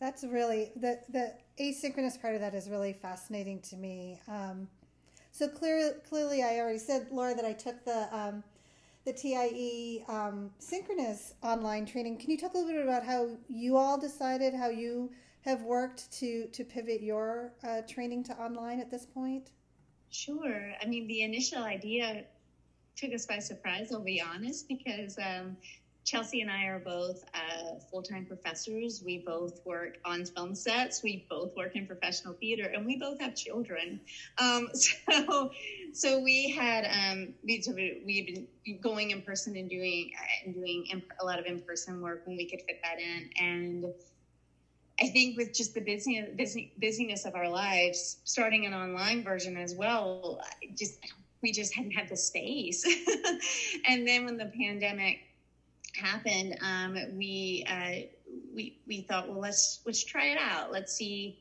[0.00, 4.20] That's really the the asynchronous part of that is really fascinating to me.
[4.28, 4.68] Um,
[5.32, 8.42] so clear, clearly i already said laura that i took the um,
[9.04, 12.18] the tie um, synchronous online training.
[12.18, 15.10] Can you talk a little bit about how you all decided how you
[15.46, 19.50] have worked to to pivot your uh, training to online at this point?
[20.10, 20.72] Sure.
[20.82, 22.24] I mean, the initial idea
[22.96, 23.92] took us by surprise.
[23.92, 25.56] I'll be honest, because um,
[26.04, 29.02] Chelsea and I are both uh, full time professors.
[29.04, 31.02] We both work on film sets.
[31.02, 34.00] We both work in professional theater, and we both have children.
[34.38, 35.50] Um, so,
[35.92, 37.62] so we had um, we
[38.04, 40.12] we've been going in person and doing
[40.44, 43.84] and doing a lot of in person work when we could fit that in, and
[45.00, 49.56] I think with just the busy, busy busyness of our lives, starting an online version
[49.56, 50.40] as well,
[50.74, 50.98] just
[51.42, 52.84] we just hadn't had the space.
[53.88, 55.18] and then when the pandemic
[55.94, 58.06] happened, um, we uh,
[58.54, 60.72] we we thought, well, let's let's try it out.
[60.72, 61.38] Let's see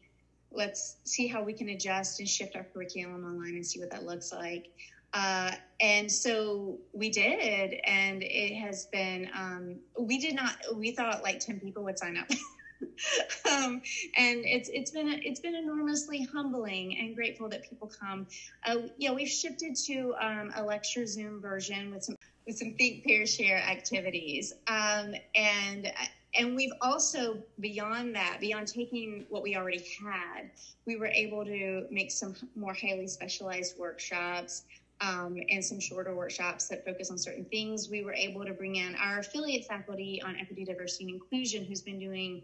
[0.56, 4.06] let's see how we can adjust and shift our curriculum online and see what that
[4.06, 4.70] looks like.
[5.14, 9.30] Uh, and so we did, and it has been.
[9.34, 10.56] Um, we did not.
[10.76, 12.28] We thought like ten people would sign up.
[13.52, 13.82] um,
[14.18, 18.28] and it's it's been it's been enormously humbling and grateful that people come.
[18.66, 23.06] Uh, yeah, we've shifted to um, a lecture Zoom version with some with some think
[23.06, 25.92] pair share activities, um, and
[26.38, 30.50] and we've also beyond that beyond taking what we already had
[30.86, 34.64] we were able to make some more highly specialized workshops
[35.02, 38.76] um, and some shorter workshops that focus on certain things we were able to bring
[38.76, 42.42] in our affiliate faculty on equity diversity and inclusion who's been doing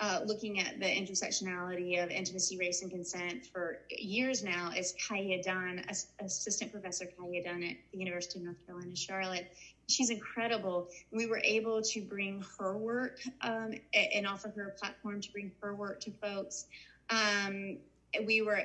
[0.00, 5.42] uh, looking at the intersectionality of intimacy, race, and consent for years now is Kaja
[5.42, 5.84] Dunn,
[6.20, 9.50] Assistant Professor Kaja Dunn at the University of North Carolina, Charlotte
[9.88, 10.88] she's incredible.
[11.10, 15.50] We were able to bring her work um, and offer her a platform to bring
[15.60, 16.66] her work to folks.
[17.10, 17.78] Um,
[18.24, 18.62] we were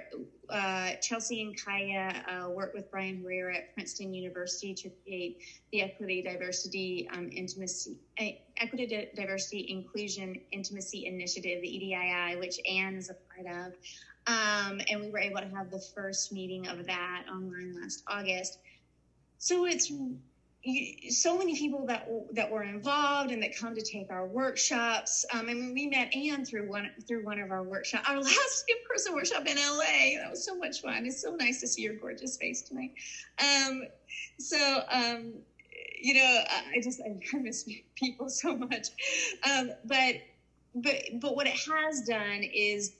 [0.49, 5.39] uh, Chelsea and Kaja uh, worked with Brian Herrera at Princeton University to create
[5.71, 8.25] the Equity, Diversity, um, Intimacy, uh,
[8.57, 13.73] Equity, Diversity, Inclusion, Intimacy Initiative, the EDII, which Anne is a part of.
[14.25, 18.59] Um, and we were able to have the first meeting of that online last August.
[19.37, 19.91] So it's
[21.09, 25.25] so many people that that were involved and that come to take our workshops.
[25.33, 28.65] Um, I mean, we met Anne through one through one of our workshops, our last
[28.69, 30.21] in-person workshop in LA.
[30.21, 31.05] That was so much fun.
[31.05, 32.93] It's so nice to see your gorgeous face tonight.
[33.39, 33.83] Um,
[34.39, 35.33] so, um,
[36.01, 38.87] you know, I just I miss people so much.
[39.49, 40.15] Um, but
[40.75, 42.93] but but what it has done is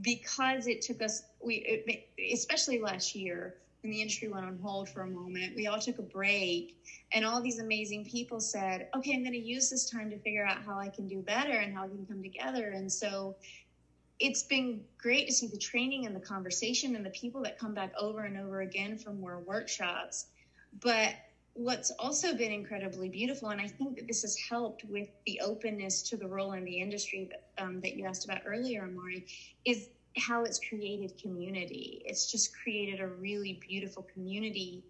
[0.00, 1.84] because it took us we
[2.32, 5.56] especially last year and the industry went on hold for a moment.
[5.56, 6.76] We all took a break,
[7.12, 10.44] and all these amazing people said, Okay, I'm going to use this time to figure
[10.44, 12.70] out how I can do better and how we can come together.
[12.70, 13.36] And so
[14.18, 17.72] it's been great to see the training and the conversation and the people that come
[17.72, 20.26] back over and over again for more workshops.
[20.80, 21.14] But
[21.54, 26.02] what's also been incredibly beautiful, and I think that this has helped with the openness
[26.10, 29.26] to the role in the industry that, um, that you asked about earlier, Omari,
[29.64, 29.88] is
[30.20, 32.02] how it's created community.
[32.04, 34.84] It's just created a really beautiful community.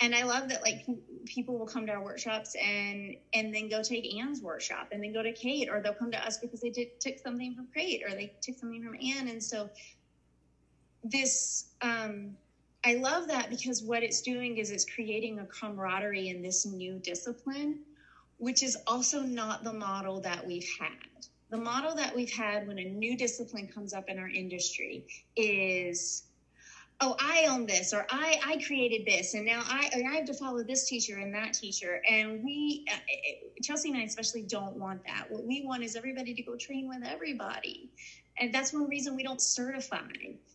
[0.00, 0.86] And I love that like
[1.24, 5.12] people will come to our workshops and and then go take Anne's workshop and then
[5.12, 8.02] go to Kate or they'll come to us because they did, took something from Kate
[8.06, 9.28] or they took something from Anne.
[9.28, 9.70] And so
[11.02, 12.36] this um,
[12.84, 16.98] I love that because what it's doing is it's creating a camaraderie in this new
[16.98, 17.80] discipline,
[18.36, 20.90] which is also not the model that we've had
[21.50, 25.04] the model that we've had when a new discipline comes up in our industry
[25.36, 26.24] is
[27.00, 30.34] oh i own this or i i created this and now i i have to
[30.34, 32.96] follow this teacher and that teacher and we uh,
[33.62, 35.26] chelsea and i especially don't want that.
[35.30, 37.90] What we want is everybody to go train with everybody
[38.38, 40.00] and that's one reason we don't certify.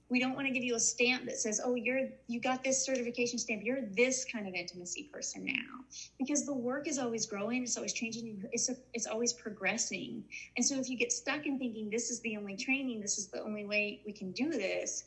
[0.10, 2.86] We don't want to give you a stamp that says oh you're you got this
[2.86, 3.64] certification stamp.
[3.64, 5.86] You're this kind of intimacy person now.
[6.20, 10.24] Because the work is always growing it's always changing it's a, it's always progressing.
[10.58, 13.28] And so if you get stuck in thinking this is the only training this is
[13.28, 15.06] the only way we can do this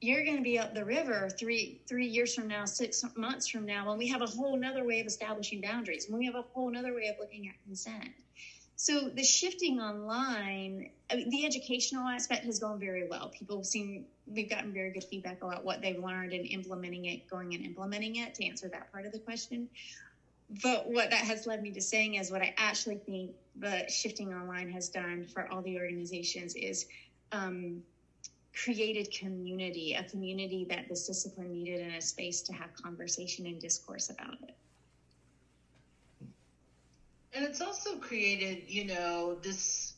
[0.00, 3.66] you're going to be up the river three three years from now six months from
[3.66, 6.44] now when we have a whole nother way of establishing boundaries when we have a
[6.54, 8.08] whole nother way of looking at consent
[8.82, 13.28] so the shifting online, I mean, the educational aspect has gone very well.
[13.28, 17.52] People seen, we've gotten very good feedback about what they've learned and implementing it, going
[17.52, 19.68] and implementing it to answer that part of the question.
[20.62, 24.32] But what that has led me to saying is what I actually think the shifting
[24.32, 26.86] online has done for all the organizations is
[27.32, 27.82] um,
[28.54, 33.60] created community, a community that this discipline needed in a space to have conversation and
[33.60, 34.54] discourse about it.
[37.32, 39.94] And it's also created, you know, this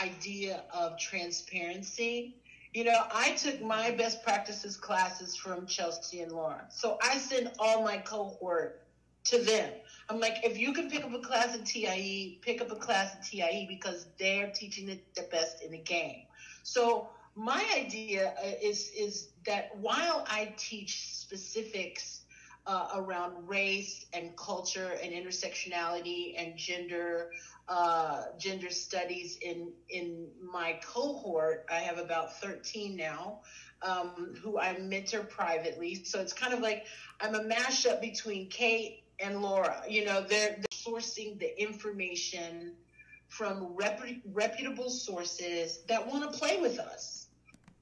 [0.00, 2.36] idea of transparency.
[2.72, 6.66] You know, I took my best practices classes from Chelsea and Laura.
[6.70, 8.82] So I send all my cohort
[9.24, 9.72] to them.
[10.08, 13.16] I'm like, if you can pick up a class in TIE, pick up a class
[13.16, 16.22] in TIE because they're teaching it the best in the game.
[16.62, 22.15] So my idea uh, is is that while I teach specifics
[22.66, 27.30] uh, around race and culture and intersectionality and gender
[27.68, 31.66] uh, gender studies in in my cohort.
[31.70, 33.40] I have about 13 now
[33.82, 36.04] um, who I mentor privately.
[36.04, 36.84] So it's kind of like
[37.20, 39.82] I'm a mashup between Kate and Laura.
[39.88, 42.74] You know, they're, they're sourcing the information
[43.28, 44.00] from rep-
[44.32, 47.28] reputable sources that want to play with us.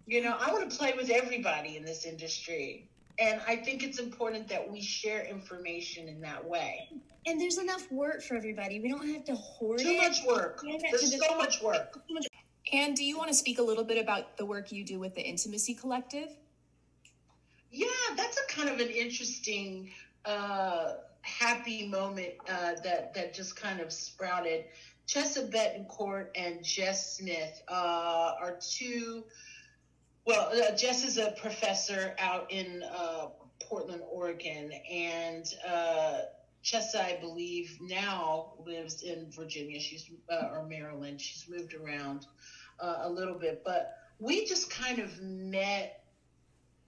[0.06, 2.90] You know, I want to play with everybody in this industry.
[3.18, 6.88] And I think it's important that we share information in that way.
[7.26, 8.80] And there's enough work for everybody.
[8.80, 9.98] We don't have to hoard Too it.
[9.98, 10.62] much work.
[10.90, 12.00] There's so much work.
[12.72, 15.14] And do you want to speak a little bit about the work you do with
[15.14, 16.28] the Intimacy Collective?
[17.70, 17.86] Yeah,
[18.16, 19.90] that's a kind of an interesting,
[20.24, 20.94] uh,
[21.24, 24.66] happy moment uh, that that just kind of sprouted.
[25.06, 29.24] Chessa Betancourt and Jess Smith uh, are two.
[30.26, 33.26] Well, uh, Jess is a professor out in uh,
[33.62, 36.20] Portland, Oregon, and uh,
[36.64, 39.78] Chessa, I believe, now lives in Virginia.
[39.78, 41.20] She's uh, or Maryland.
[41.20, 42.26] She's moved around
[42.80, 46.04] uh, a little bit, but we just kind of met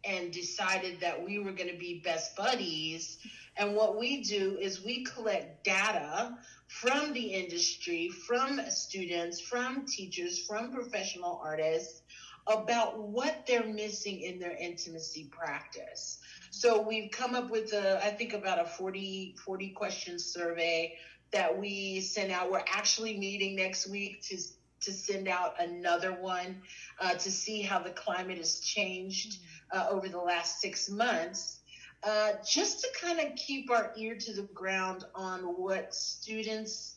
[0.02, 3.18] and decided that we were going to be best buddies.
[3.58, 10.46] And what we do is we collect data from the industry, from students, from teachers,
[10.46, 12.00] from professional artists
[12.48, 16.18] about what they're missing in their intimacy practice.
[16.50, 20.96] So we've come up with a, I think about a 40, 40 question survey
[21.32, 22.50] that we send out.
[22.50, 24.38] We're actually meeting next week to
[24.82, 26.60] to send out another one
[27.00, 29.38] uh, to see how the climate has changed
[29.72, 31.60] uh, over the last six months,
[32.02, 36.96] uh, just to kind of keep our ear to the ground on what students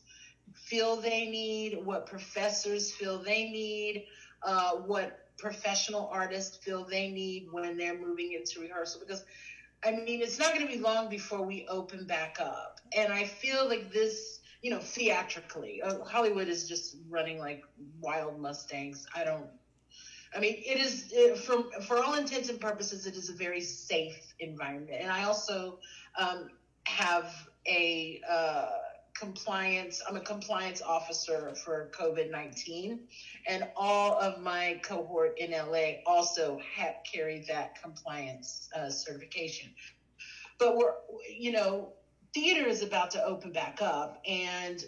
[0.54, 4.04] feel they need, what professors feel they need,
[4.42, 9.00] uh, what professional artists feel they need when they're moving into rehearsal.
[9.00, 9.24] Because,
[9.84, 12.80] I mean, it's not going to be long before we open back up.
[12.96, 15.80] And I feel like this you know, theatrically.
[15.82, 17.62] Uh, Hollywood is just running like
[18.00, 19.06] wild Mustangs.
[19.14, 19.48] I don't.
[20.34, 23.60] I mean, it is it, for for all intents and purposes, it is a very
[23.60, 24.98] safe environment.
[25.00, 25.78] And I also
[26.18, 26.50] um,
[26.84, 27.34] have
[27.66, 28.68] a uh,
[29.20, 30.02] compliance.
[30.08, 33.00] I'm a compliance officer for COVID nineteen,
[33.46, 39.70] and all of my cohort in LA also have carried that compliance uh, certification.
[40.58, 40.94] But we're,
[41.28, 41.92] you know,
[42.32, 44.84] theater is about to open back up and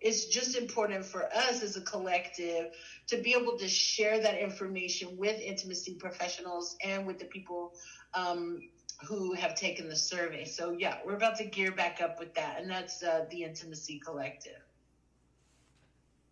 [0.00, 2.72] it's just important for us as a collective
[3.08, 7.72] to be able to share that information with intimacy professionals and with the people
[8.14, 8.60] um,
[9.04, 12.60] who have taken the survey so yeah we're about to gear back up with that
[12.60, 14.62] and that's uh, the intimacy collective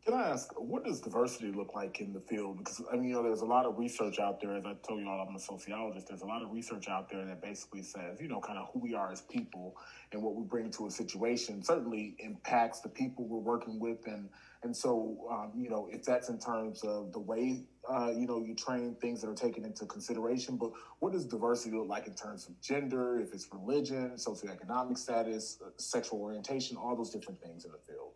[0.04, 2.58] can I ask, what does diversity look like in the field?
[2.58, 4.56] Because I mean, you know, there's a lot of research out there.
[4.56, 6.08] As I told you all, I'm a sociologist.
[6.08, 8.78] There's a lot of research out there that basically says, you know, kind of who
[8.80, 9.76] we are as people
[10.12, 14.30] and what we bring to a situation certainly impacts the people we're working with, and
[14.62, 18.38] and so, um, you know, if that's in terms of the way, uh, you know,
[18.38, 20.56] you train things that are taken into consideration.
[20.56, 23.18] But what does diversity look like in terms of gender?
[23.18, 28.12] If it's religion, socioeconomic status, uh, sexual orientation, all those different things in the field.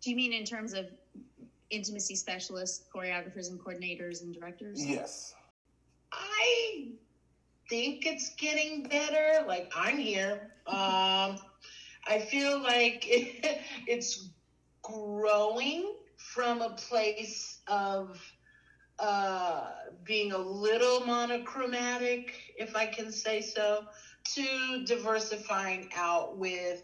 [0.00, 0.86] Do you mean in terms of
[1.70, 4.84] intimacy specialists, choreographers, and coordinators and directors?
[4.84, 5.34] Yes.
[6.12, 6.92] I
[7.68, 9.44] think it's getting better.
[9.48, 10.52] Like I'm here.
[10.68, 11.38] Um,
[12.06, 14.28] I feel like it, it's
[14.84, 18.20] growing from a place of
[18.98, 19.70] uh,
[20.04, 23.86] being a little monochromatic, if I can say so,
[24.34, 26.82] to diversifying out with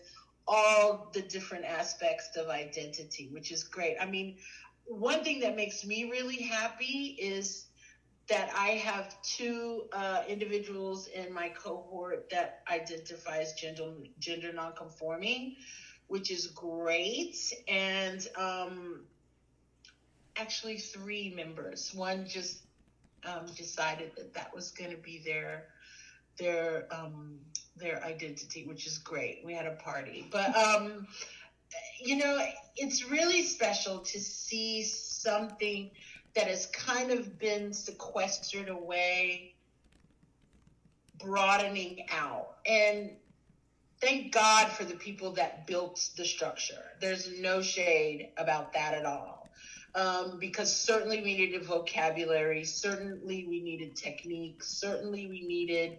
[0.48, 3.96] all the different aspects of identity, which is great.
[4.00, 4.36] I mean,
[4.86, 7.66] one thing that makes me really happy is
[8.28, 15.56] that I have two uh, individuals in my cohort that identify as gender gender nonconforming,
[16.10, 17.36] which is great.
[17.68, 19.00] And um,
[20.36, 21.92] actually, three members.
[21.94, 22.58] One just
[23.24, 25.68] um, decided that that was going to be their
[26.36, 27.38] their um,
[27.76, 29.42] their identity, which is great.
[29.44, 31.06] We had a party, but um,
[32.00, 32.44] you know,
[32.76, 35.90] it's really special to see something
[36.34, 39.54] that has kind of been sequestered away,
[41.20, 43.12] broadening out, and
[44.00, 46.82] thank God for the people that built the structure.
[47.00, 49.50] There's no shade about that at all.
[49.94, 55.98] Um, because certainly we needed vocabulary, certainly we needed technique, certainly we needed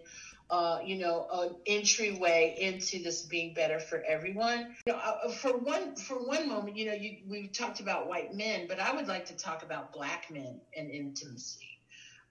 [0.52, 4.76] uh, you know, an entryway into this being better for everyone.
[4.86, 8.34] You know, uh, for one for one moment, you know, you, we've talked about white
[8.34, 11.78] men, but I would like to talk about black men and intimacy.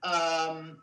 [0.04, 0.78] Um,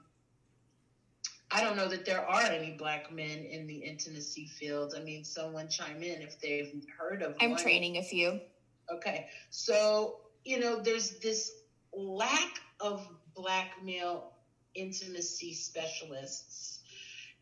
[1.52, 4.93] I don't know that there are any black men in the intimacy field.
[4.97, 7.36] I mean, someone chime in if they've heard of.
[7.41, 7.60] I'm one.
[7.60, 8.39] training a few.
[8.93, 11.52] Okay, so you know, there's this
[11.93, 14.34] lack of black male
[14.76, 16.80] intimacy specialists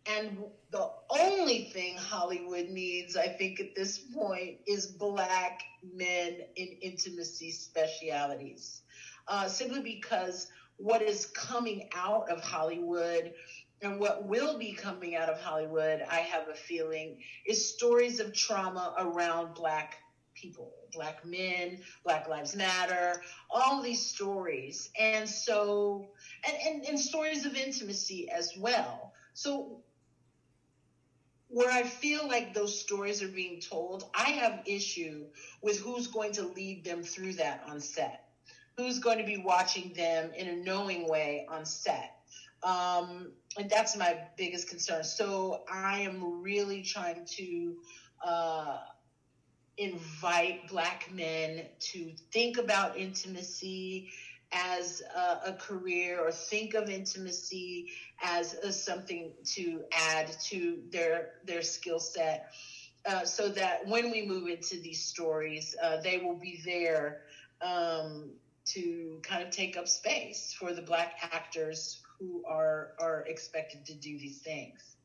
[0.05, 0.37] And
[0.71, 7.51] the only thing Hollywood needs, I think, at this point is black men in intimacy
[7.51, 8.83] specialities.
[9.27, 10.47] Uh, simply because
[10.77, 13.33] what is coming out of Hollywood
[13.81, 18.33] and what will be coming out of Hollywood, I have a feeling, is stories of
[18.33, 19.97] trauma around black
[20.33, 24.89] people, black men, Black Lives Matter, all these stories.
[24.99, 26.09] And so,
[26.47, 29.13] and, and, and stories of intimacy as well.
[29.33, 29.81] So
[31.49, 35.25] where I feel like those stories are being told, I have issue
[35.61, 38.29] with who's going to lead them through that on set.
[38.75, 42.16] Who's going to be watching them in a knowing way on set?
[42.63, 45.03] Um, and that's my biggest concern.
[45.03, 47.75] So I am really trying to
[48.25, 48.77] uh,
[49.77, 54.09] invite Black men to think about intimacy
[54.51, 57.91] as a, a, career or think of intimacy
[58.23, 62.49] as something to add to their their skill set
[63.05, 67.23] uh, so that when we move into these stories uh, they will be there
[67.61, 68.29] um,
[68.63, 73.93] to kind of take up space for the black actors who are are expected to
[73.93, 74.97] do these things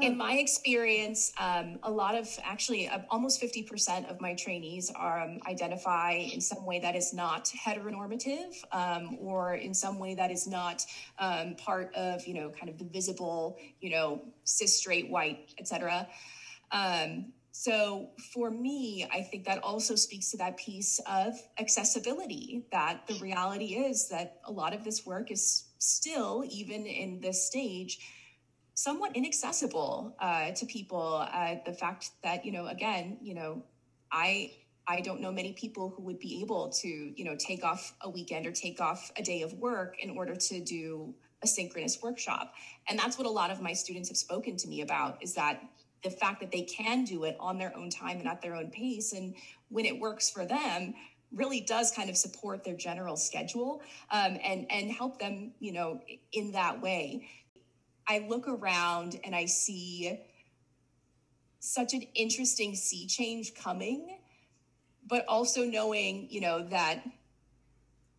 [0.00, 5.20] in my experience, um, a lot of actually uh, almost 50% of my trainees are
[5.20, 10.30] um, identify in some way that is not heteronormative um, or in some way that
[10.30, 10.86] is not
[11.18, 16.06] um, part of, you know, kind of the visible, you know, cis, straight, white, etc.
[16.70, 23.08] Um, so for me, I think that also speaks to that piece of accessibility that
[23.08, 27.98] the reality is that a lot of this work is still, even in this stage,
[28.74, 31.26] somewhat inaccessible uh, to people.
[31.32, 33.62] Uh, the fact that you know, again, you know,
[34.12, 34.52] I
[34.86, 38.08] I don't know many people who would be able to you know take off a
[38.08, 42.54] weekend or take off a day of work in order to do a synchronous workshop,
[42.88, 45.62] and that's what a lot of my students have spoken to me about is that
[46.02, 48.70] the fact that they can do it on their own time and at their own
[48.70, 49.34] pace and
[49.68, 50.94] when it works for them
[51.34, 56.00] really does kind of support their general schedule um, and and help them you know
[56.32, 57.28] in that way.
[58.06, 60.20] I look around and I see
[61.60, 64.18] such an interesting sea change coming,
[65.06, 67.02] but also knowing, you know, that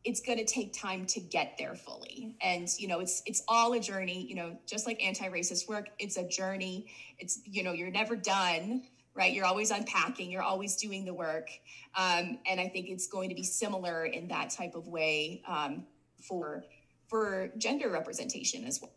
[0.06, 2.36] it's going to take time to get there fully.
[2.42, 6.18] And you know it's it's all a journey you know just like anti-racist work it's
[6.18, 6.88] a journey.
[7.20, 8.84] It's you know you're never done
[9.14, 9.34] right?
[9.34, 11.50] You're always unpacking you're always doing the work
[11.96, 15.86] um, and i think it's going to be similar in that type of way um,
[16.22, 16.64] for
[17.12, 18.94] for gender representation as well.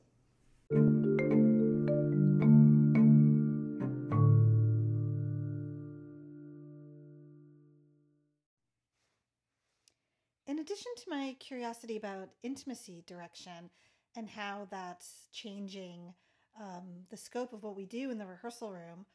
[10.47, 13.69] In addition to my curiosity about intimacy direction
[14.17, 16.15] and how that's changing
[16.61, 19.07] um, the scope of what we do in the rehearsal room,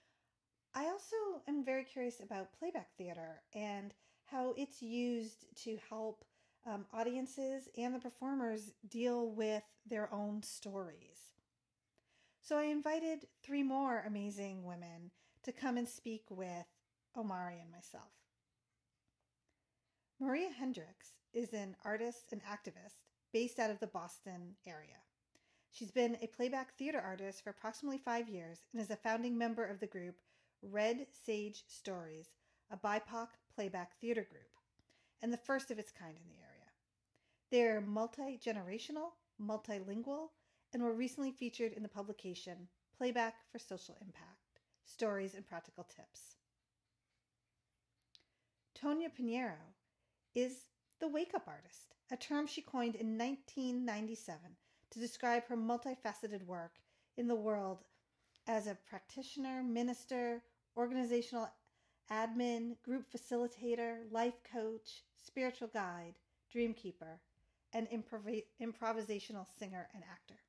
[0.76, 1.16] I also
[1.48, 3.94] am very curious about playback theater and
[4.26, 6.24] how it's used to help
[6.66, 11.34] um, audiences and the performers deal with their own stories.
[12.42, 15.12] So I invited three more amazing women
[15.44, 16.66] to come and speak with
[17.18, 18.12] Omari and myself.
[20.20, 22.98] Maria Hendricks is an artist and activist
[23.34, 24.98] based out of the Boston area.
[25.72, 29.66] She's been a playback theater artist for approximately five years and is a founding member
[29.66, 30.16] of the group
[30.62, 32.30] Red Sage Stories,
[32.70, 34.52] a BIPOC playback theater group,
[35.22, 36.50] and the first of its kind in the area.
[37.52, 40.30] They're multi generational, multilingual,
[40.74, 46.36] and were recently featured in the publication Playback for Social Impact Stories and Practical Tips.
[48.76, 49.74] Tonia Pinheiro
[50.36, 50.66] is
[51.00, 54.40] the wake up artist, a term she coined in 1997
[54.92, 56.74] to describe her multifaceted work
[57.18, 57.84] in the world
[58.48, 60.42] as a practitioner, minister,
[60.80, 61.50] organizational
[62.10, 66.16] admin, group facilitator, life coach, spiritual guide,
[66.50, 67.20] dream keeper,
[67.74, 70.40] and improv- improvisational singer and actor.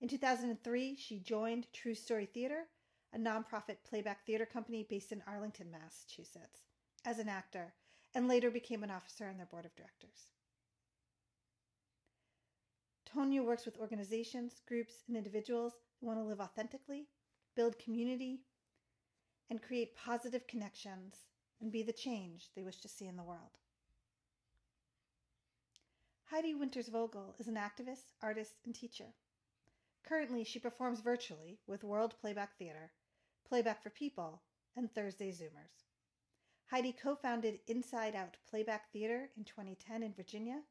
[0.00, 2.64] In 2003, she joined True Story Theater,
[3.12, 6.62] a nonprofit playback theater company based in Arlington, Massachusetts,
[7.04, 7.74] as an actor,
[8.14, 10.30] and later became an officer on their board of directors.
[13.06, 17.06] Tonia works with organizations, groups, and individuals who want to live authentically,
[17.54, 18.40] build community,
[19.50, 21.26] and create positive connections
[21.60, 23.58] and be the change they wish to see in the world.
[26.24, 29.14] Heidi Winters Vogel is an activist, artist, and teacher.
[30.02, 32.92] Currently, she performs virtually with World Playback Theater,
[33.46, 34.42] Playback for People,
[34.76, 35.84] and Thursday Zoomers.
[36.70, 40.62] Heidi co founded Inside Out Playback Theater in 2010 in Virginia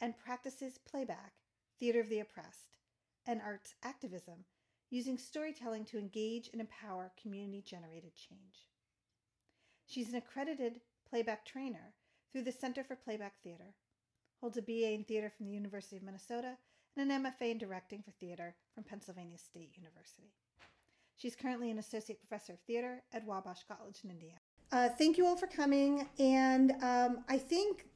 [0.00, 1.32] and practices playback,
[1.78, 2.76] theater of the oppressed,
[3.26, 4.44] and arts activism
[4.90, 8.68] using storytelling to engage and empower community generated change.
[9.86, 11.94] She's an accredited playback trainer
[12.32, 13.74] through the Center for Playback Theater,
[14.40, 16.56] holds a BA in theater from the University of Minnesota,
[16.96, 20.32] and an MFA in directing for theater from Pennsylvania State University.
[21.16, 24.40] She's currently an associate professor of theater at Wabash College in Indiana.
[24.72, 27.86] Uh, thank you all for coming, and um, I think,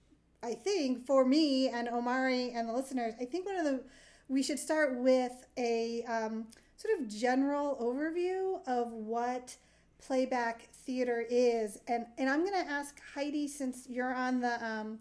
[0.42, 3.84] I think for me and Omari and the listeners, I think one of the
[4.28, 6.46] we should start with a um,
[6.76, 9.56] sort of general overview of what
[10.04, 14.98] playback theater is, and and I'm going to ask Heidi since you're on the um,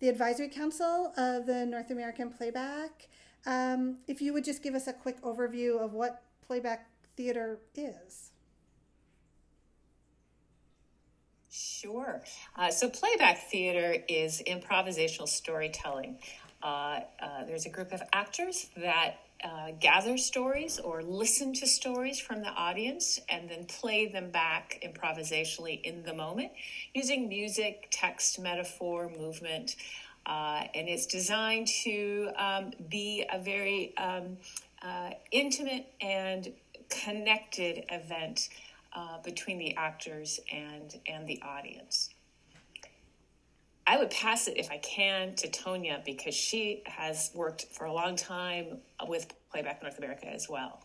[0.00, 3.08] the advisory council of the North American Playback.
[3.46, 8.30] Um, if you would just give us a quick overview of what playback theater is.
[11.50, 12.22] Sure.
[12.56, 16.18] Uh, so, playback theater is improvisational storytelling.
[16.62, 22.20] Uh, uh, there's a group of actors that uh, gather stories or listen to stories
[22.20, 26.52] from the audience and then play them back improvisationally in the moment
[26.94, 29.76] using music, text, metaphor, movement.
[30.26, 34.36] Uh, and it's designed to um, be a very um,
[34.82, 36.52] uh, intimate and
[36.88, 38.48] connected event
[38.94, 42.10] uh, between the actors and, and the audience.
[43.86, 47.92] I would pass it if I can to Tonia because she has worked for a
[47.92, 48.78] long time
[49.08, 50.84] with Playback North America as well.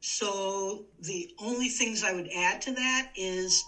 [0.00, 3.62] So the only things I would add to that is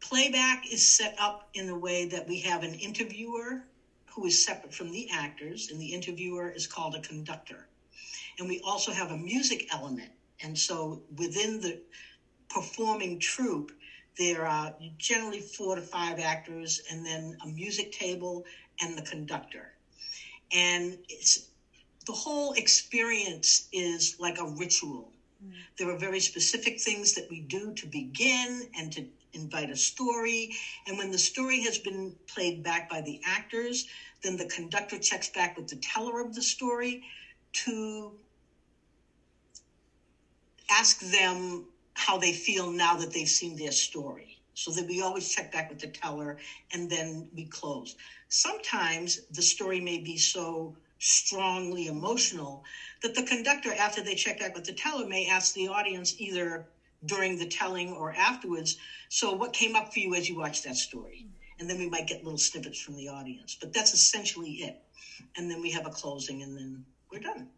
[0.00, 3.62] playback is set up in a way that we have an interviewer
[4.06, 7.68] who is separate from the actors, and the interviewer is called a conductor.
[8.38, 10.10] And we also have a music element.
[10.42, 11.80] And so within the
[12.50, 13.72] performing troupe,
[14.18, 18.44] there are generally four to five actors, and then a music table
[18.80, 19.72] and the conductor.
[20.52, 21.48] And it's
[22.06, 25.12] the whole experience is like a ritual.
[25.44, 25.52] Mm.
[25.78, 30.54] There are very specific things that we do to begin and to invite a story.
[30.86, 33.86] And when the story has been played back by the actors,
[34.22, 37.02] then the conductor checks back with the teller of the story
[37.52, 38.12] to
[40.70, 44.38] ask them how they feel now that they've seen their story.
[44.54, 46.36] So that we always check back with the teller
[46.72, 47.96] and then we close.
[48.28, 52.62] Sometimes the story may be so strongly emotional
[53.02, 56.66] that the conductor, after they check back with the teller, may ask the audience either
[57.06, 58.76] during the telling or afterwards,
[59.08, 61.26] so what came up for you as you watched that story?
[61.58, 64.74] And then we might get little snippets from the audience, but that's essentially it.
[65.36, 67.48] And then we have a closing and then we're done.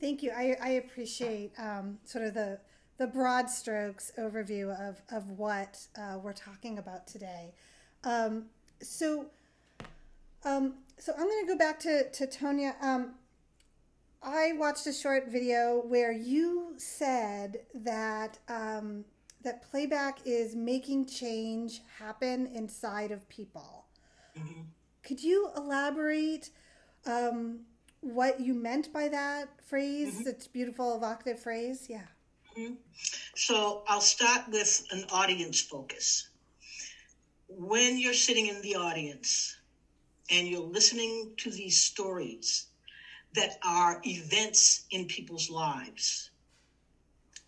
[0.00, 0.30] Thank you.
[0.30, 2.58] I, I appreciate um, sort of the
[2.98, 7.54] the broad strokes overview of of what uh, we're talking about today.
[8.04, 8.46] Um,
[8.80, 9.26] so,
[10.44, 12.74] um, so I'm going to go back to to Tonia.
[12.82, 13.14] Um,
[14.22, 19.04] I watched a short video where you said that um,
[19.44, 23.86] that playback is making change happen inside of people.
[24.38, 24.62] Mm-hmm.
[25.02, 26.50] Could you elaborate?
[27.06, 27.60] Um,
[28.00, 30.28] what you meant by that phrase, mm-hmm.
[30.28, 31.86] It's beautiful, evocative phrase.
[31.88, 32.02] Yeah.
[32.58, 32.74] Mm-hmm.
[33.34, 36.28] So I'll start with an audience focus.
[37.48, 39.56] When you're sitting in the audience
[40.30, 42.66] and you're listening to these stories
[43.34, 46.30] that are events in people's lives,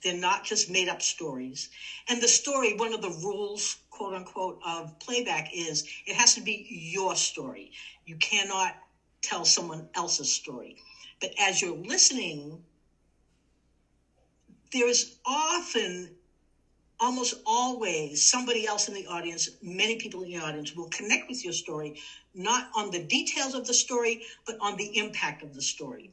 [0.02, 1.70] they're not just made up stories.
[2.08, 6.40] And the story, one of the rules, quote unquote, of playback is it has to
[6.40, 7.72] be your story.
[8.06, 8.76] You cannot
[9.28, 10.76] tell someone else's story.
[11.20, 12.62] But as you're listening,
[14.72, 16.12] there's often,
[17.00, 21.44] almost always, somebody else in the audience, many people in the audience will connect with
[21.44, 21.94] your story,
[22.34, 26.10] not on the details of the story, but on the impact of the story.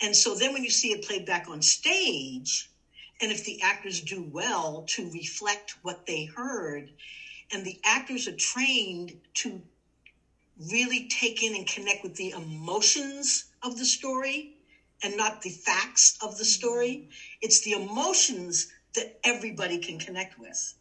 [0.00, 2.68] And so then when you see it played back on stage,
[3.20, 6.92] and if the actors do well to reflect what they heard,
[7.50, 9.62] and the actors are trained to
[10.70, 14.54] really take in and connect with the emotions of the story
[15.02, 16.88] and not the facts of the story.
[16.88, 17.10] Mm-hmm.
[17.40, 20.74] It's the emotions that everybody can connect with.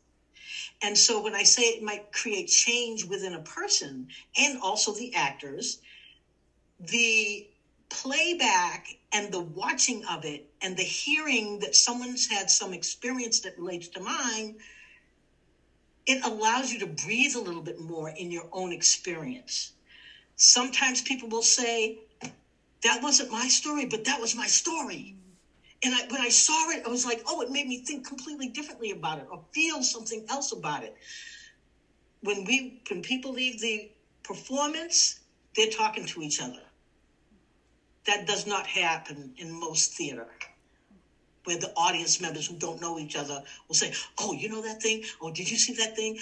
[0.82, 4.08] And so when I say it might create change within a person
[4.38, 5.78] and also the actors,
[6.80, 7.48] the
[7.90, 13.58] playback and the watching of it and the hearing that someone's had some experience that
[13.58, 14.58] relates to mine
[16.06, 19.72] it allows you to breathe a little bit more in your own experience.
[20.36, 22.00] Sometimes people will say,
[22.84, 25.16] that wasn't my story, but that was my story.
[25.84, 28.48] And I, when I saw it, I was like, oh, it made me think completely
[28.48, 30.96] differently about it or feel something else about it.
[32.22, 33.90] When we, when people leave the
[34.24, 35.20] performance,
[35.56, 36.62] they're talking to each other.
[38.06, 40.28] That does not happen in most theater,
[41.46, 44.82] where the audience members who don't know each other will say, "Oh, you know that
[44.82, 45.04] thing?
[45.22, 46.20] Oh, did you see that thing?"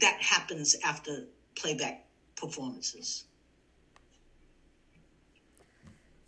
[0.00, 2.06] That happens after playback
[2.36, 3.24] performances.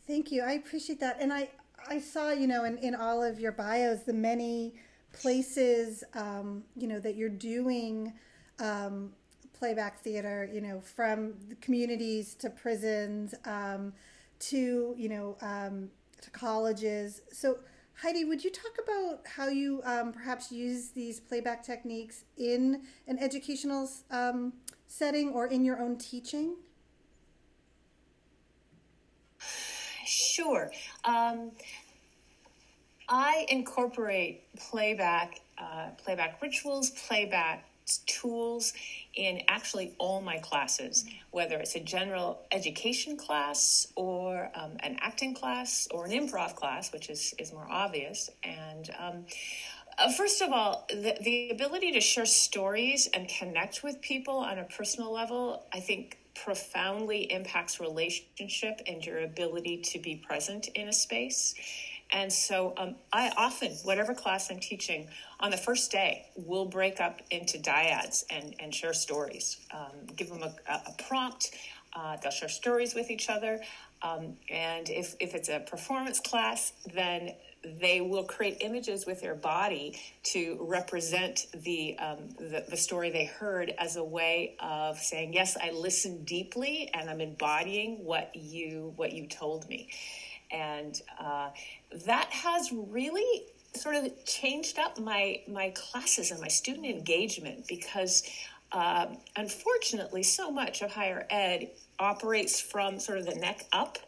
[0.06, 0.42] Thank you.
[0.42, 1.18] I appreciate that.
[1.20, 1.48] And I,
[1.88, 4.74] I saw, you know, in, in all of your bios, the many
[5.12, 8.12] places, um, you know, that you're doing
[8.58, 9.12] um,
[9.52, 13.92] playback theater, you know, from communities to prisons um,
[14.40, 15.88] to, you know, um,
[16.20, 17.22] to colleges.
[17.32, 17.58] So,
[17.94, 23.18] Heidi, would you talk about how you um, perhaps use these playback techniques in an
[23.18, 24.54] educational um,
[24.86, 26.56] setting or in your own teaching?
[30.04, 30.70] Sure.
[31.04, 31.52] Um,
[33.08, 37.64] I incorporate playback, uh, playback rituals, playback
[38.06, 38.72] tools
[39.14, 45.34] in actually all my classes, whether it's a general education class or um, an acting
[45.34, 48.30] class or an improv class, which is, is more obvious.
[48.42, 49.24] And um,
[49.98, 54.58] uh, first of all, the, the ability to share stories and connect with people on
[54.58, 60.88] a personal level, I think profoundly impacts relationship and your ability to be present in
[60.88, 61.54] a space.
[62.12, 65.08] And so um, I often, whatever class I'm teaching,
[65.40, 69.58] on the first day, we'll break up into dyads and, and share stories.
[69.72, 71.52] Um, give them a, a prompt.
[71.94, 73.60] Uh, they'll share stories with each other.
[74.02, 77.32] Um, and if, if it's a performance class, then
[77.80, 83.26] they will create images with their body to represent the, um, the, the story they
[83.26, 88.92] heard as a way of saying, "Yes, I listened deeply, and I'm embodying what you
[88.96, 89.88] what you told me."
[90.52, 91.50] And uh,
[92.06, 98.22] that has really sort of changed up my my classes and my student engagement because
[98.72, 103.98] um, unfortunately so much of higher ed operates from sort of the neck up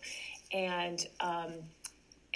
[0.52, 1.52] and um,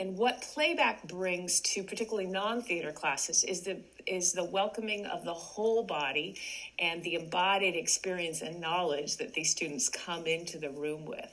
[0.00, 5.34] and what playback brings to particularly non-theater classes is the is the welcoming of the
[5.34, 6.36] whole body
[6.78, 11.30] and the embodied experience and knowledge that these students come into the room with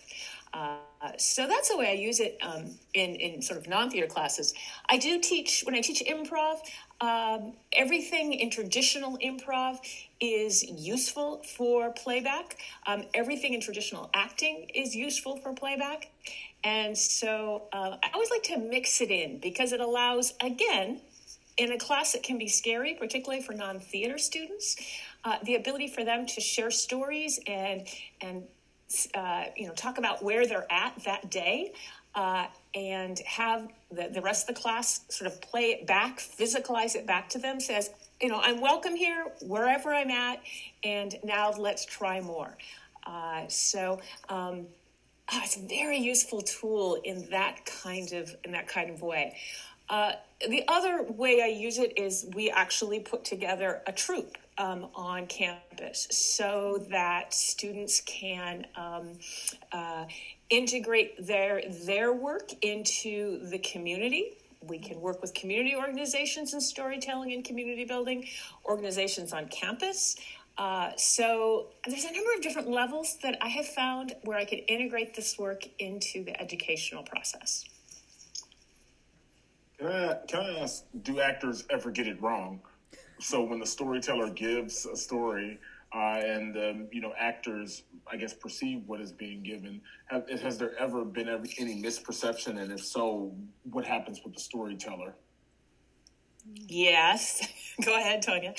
[0.55, 4.53] uh, so that's the way I use it um, in in sort of non-theater classes.
[4.89, 6.59] I do teach when I teach improv.
[7.01, 9.79] Um, everything in traditional improv
[10.21, 12.57] is useful for playback.
[12.87, 16.09] Um, everything in traditional acting is useful for playback.
[16.63, 21.01] And so uh, I always like to mix it in because it allows, again,
[21.57, 24.75] in a class that can be scary, particularly for non theater students,
[25.25, 27.87] uh, the ability for them to share stories and
[28.21, 28.43] and
[29.13, 31.73] uh, you know talk about where they're at that day
[32.15, 36.95] uh, and have the, the rest of the class sort of play it back physicalize
[36.95, 37.89] it back to them says
[38.21, 40.39] you know i'm welcome here wherever i'm at
[40.85, 42.55] and now let's try more.
[43.05, 44.67] Uh, so um,
[45.31, 49.35] oh, it's a very useful tool in that kind of in that kind of way.
[49.89, 50.13] Uh,
[50.49, 55.27] the other way i use it is we actually put together a troupe um, on
[55.27, 59.13] campus so that students can um,
[59.71, 60.05] uh,
[60.49, 64.37] integrate their their work into the community.
[64.61, 68.27] We can work with community organizations in storytelling and community building,
[68.65, 70.15] organizations on campus.
[70.57, 74.59] Uh, so there's a number of different levels that I have found where I can
[74.59, 77.65] integrate this work into the educational process.
[79.77, 82.61] Can I, can I ask, do actors ever get it wrong?
[83.19, 85.59] So when the storyteller gives a story
[85.93, 90.57] uh, and um, you know actors i guess perceive what is being given have, has
[90.57, 92.61] there ever been any misperception?
[92.61, 93.33] And if so
[93.71, 95.15] what happens with the storyteller?
[96.67, 97.47] Yes.
[97.85, 98.53] Go ahead Tonia.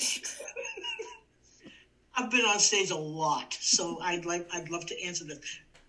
[2.16, 5.38] I've been on stage a lot so i'd like i'd love to answer this.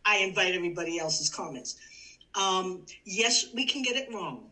[0.06, 1.78] I invite everybody else's comments.
[2.36, 4.50] Um, yes we can get it wrong.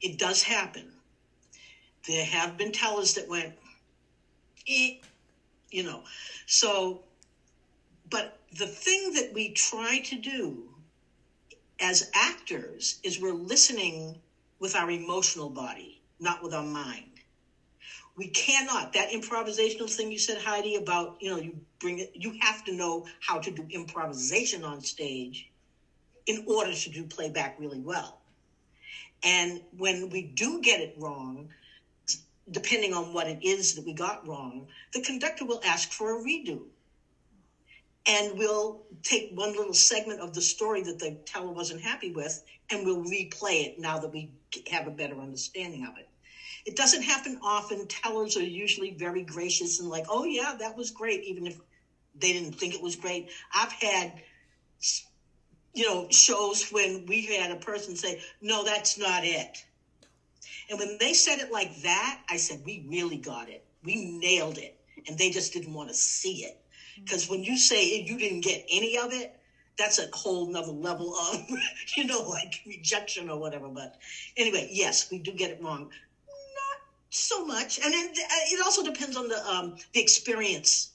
[0.00, 0.92] It does happen
[2.06, 3.54] there have been tellers that went,
[4.68, 4.92] eh,
[5.70, 6.02] you know.
[6.46, 7.02] So,
[8.08, 10.68] but the thing that we try to do
[11.80, 14.18] as actors is we're listening
[14.58, 17.06] with our emotional body, not with our mind.
[18.16, 22.34] We cannot, that improvisational thing you said, Heidi, about, you know, you bring it, you
[22.40, 25.48] have to know how to do improvisation on stage
[26.26, 28.20] in order to do playback really well.
[29.22, 31.48] And when we do get it wrong,
[32.50, 36.22] depending on what it is that we got wrong, the conductor will ask for a
[36.22, 36.62] redo.
[38.06, 42.42] And we'll take one little segment of the story that the teller wasn't happy with
[42.70, 44.30] and we'll replay it now that we
[44.70, 46.08] have a better understanding of it.
[46.64, 47.86] It doesn't happen often.
[47.86, 51.58] Tellers are usually very gracious and like, oh, yeah, that was great, even if
[52.14, 53.28] they didn't think it was great.
[53.52, 54.20] I've had
[55.74, 59.64] you know, shows when we had a person say, no, that's not it.
[60.70, 63.64] And when they said it like that, I said, we really got it.
[63.82, 64.76] We nailed it.
[65.08, 66.58] And they just didn't want to see it.
[67.04, 69.32] Because when you say you didn't get any of it,
[69.76, 71.42] that's a whole nother level of,
[71.96, 73.68] you know, like rejection or whatever.
[73.68, 73.96] But
[74.36, 75.82] anyway, yes, we do get it wrong.
[75.82, 76.78] Not
[77.10, 77.78] so much.
[77.82, 80.90] And then uh, it also depends on the um, the experience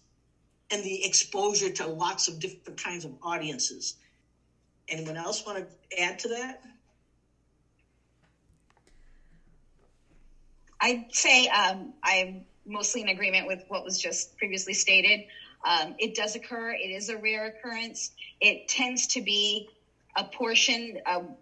[0.72, 3.96] and the exposure to lots of different kinds of audiences.
[4.88, 6.62] Anyone else want to add to that?
[10.80, 15.26] I'd say um, I'm mostly in agreement with what was just previously stated.
[15.66, 16.72] Um, it does occur.
[16.72, 18.12] It is a rare occurrence.
[18.40, 19.68] It tends to be
[20.16, 21.36] a portion um,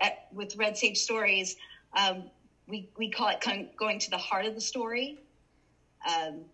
[0.00, 1.56] at, with Red Sage Stories.
[1.96, 2.30] Um,
[2.66, 5.18] we, we call it con- going to the heart of the story.
[6.06, 6.44] Um,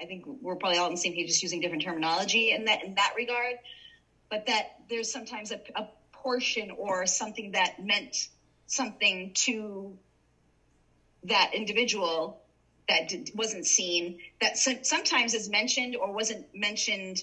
[0.00, 2.84] I think we're probably all on the same page, just using different terminology in that
[2.84, 3.56] in that regard.
[4.30, 8.28] But that there's sometimes a, a portion or something that meant
[8.66, 9.96] something to
[11.24, 12.38] that individual
[12.88, 17.22] that wasn't seen that sometimes is mentioned or wasn't mentioned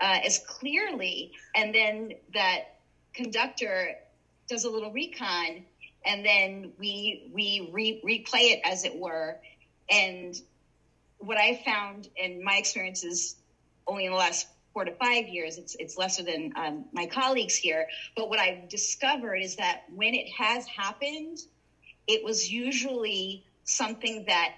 [0.00, 1.32] uh, as clearly.
[1.54, 2.76] And then that
[3.14, 3.94] conductor
[4.48, 5.64] does a little recon
[6.04, 9.36] and then we we re- replay it as it were.
[9.90, 10.40] And
[11.18, 13.34] what i found in my experiences
[13.86, 17.56] only in the last four to five years it's it's lesser than um, my colleagues
[17.56, 17.86] here.
[18.16, 21.38] But what i've discovered is that when it has happened
[22.08, 24.54] it was usually something that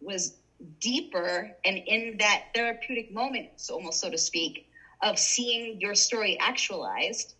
[0.00, 0.36] was
[0.80, 4.70] deeper and in that therapeutic moment, so almost so to speak,
[5.02, 7.34] of seeing your story actualized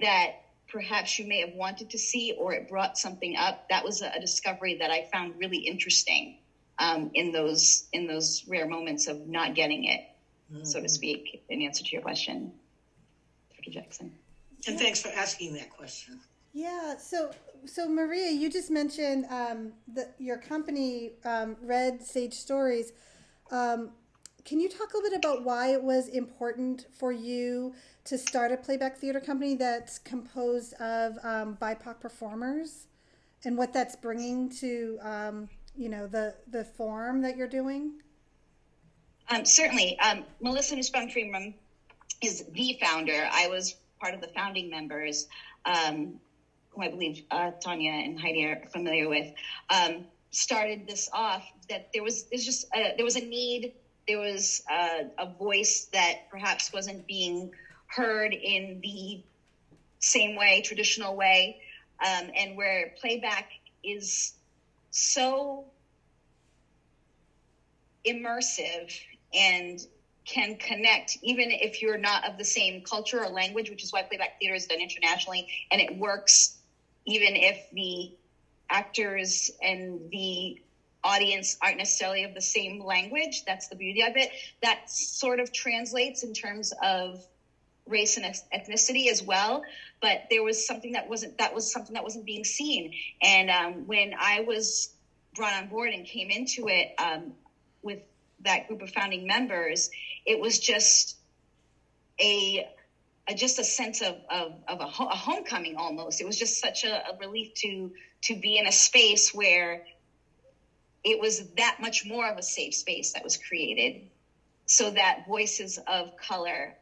[0.00, 0.32] that
[0.68, 3.68] perhaps you may have wanted to see or it brought something up.
[3.70, 6.38] That was a, discovery that I found really interesting
[6.78, 10.00] um, in those in those rare moments of not getting it,
[10.52, 10.64] mm-hmm.
[10.64, 10.88] so to mm-hmm.
[10.88, 12.52] speak, in answer to your question,
[13.54, 13.70] Dr.
[13.70, 14.12] Jackson.
[14.66, 16.20] And thanks for asking that question.
[16.52, 16.96] Yeah.
[16.96, 17.30] So,
[17.66, 19.72] so Maria, you just mentioned um,
[20.18, 22.92] your company, um, Red Sage Stories.
[23.50, 23.90] Um,
[24.44, 28.52] can you talk a little bit about why it was important for you to start
[28.52, 32.86] a playback theater company that's composed of um, BIPOC performers,
[33.44, 37.94] and what that's bringing to um, you know the the form that you're doing?
[39.28, 39.98] Um, certainly,
[40.40, 41.54] Melissa Nussbaum Friedman
[42.22, 43.28] is the founder.
[43.32, 45.26] I was part of the founding members.
[45.64, 46.20] Um,
[46.76, 49.26] who I believe uh, Tanya and Heidi are familiar with,
[49.70, 51.44] um, started this off.
[51.68, 53.72] That there was there's just a, there was a need,
[54.06, 57.50] there was a, a voice that perhaps wasn't being
[57.88, 59.18] heard in the
[60.00, 61.56] same way, traditional way,
[62.04, 63.46] um, and where playback
[63.82, 64.32] is
[64.90, 65.64] so
[68.06, 68.92] immersive
[69.34, 69.80] and
[70.24, 74.02] can connect even if you're not of the same culture or language which is why
[74.02, 76.50] playback theater is done internationally and it works
[77.06, 78.12] even if the
[78.68, 80.60] actors and the
[81.04, 83.44] audience aren't necessarily of the same language.
[83.46, 84.30] That's the beauty of it.
[84.62, 87.24] That sort of translates in terms of
[87.86, 89.62] race and ethnicity as well.
[90.00, 92.92] But there was something that wasn't that was something that wasn't being seen.
[93.22, 94.90] And um, when I was
[95.34, 97.32] brought on board and came into it um,
[97.82, 98.00] with
[98.40, 99.90] that group of founding members,
[100.24, 101.16] it was just
[102.20, 102.66] a
[103.28, 106.20] a, just a sense of, of, of a, ho- a, homecoming almost.
[106.20, 107.90] It was just such a, a relief to
[108.22, 109.80] to be in a space where
[111.04, 113.94] it was that much more of a safe space that was created
[114.66, 116.74] so that voices of color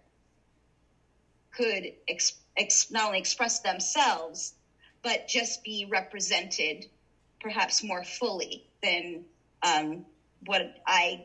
[1.52, 4.52] could ex- ex- not only express themselves
[5.02, 6.86] but just be represented
[7.40, 9.22] perhaps more fully than
[9.62, 10.02] um,
[10.46, 11.20] what I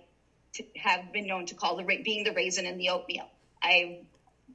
[0.53, 3.30] t- have been known to call the ra- being the raisin in the oatmeal.
[3.63, 3.86] I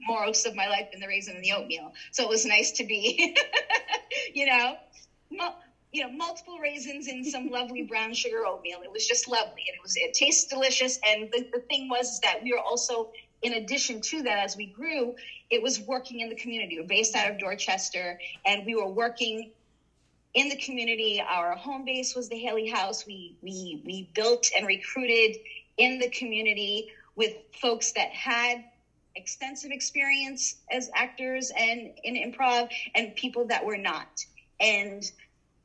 [0.07, 1.93] most of my life in the raisin and the oatmeal.
[2.13, 3.35] So it was nice to be,
[4.35, 4.77] you know,
[5.93, 8.81] you know, multiple raisins in some lovely brown sugar oatmeal.
[8.83, 10.99] It was just lovely, and it was it tastes delicious.
[11.07, 13.09] And the, the thing was that we were also,
[13.43, 15.15] in addition to that, as we grew,
[15.51, 16.77] it was working in the community.
[16.79, 19.47] We're based out of Dorchester, and we were working
[20.35, 21.23] in the community.
[21.27, 23.07] Our home base was the Haley House.
[23.07, 25.37] We we we built and recruited
[25.79, 26.87] in the community
[27.17, 28.65] with folks that had
[29.17, 34.09] extensive experience as actors and in improv and people that were not.
[34.61, 35.03] And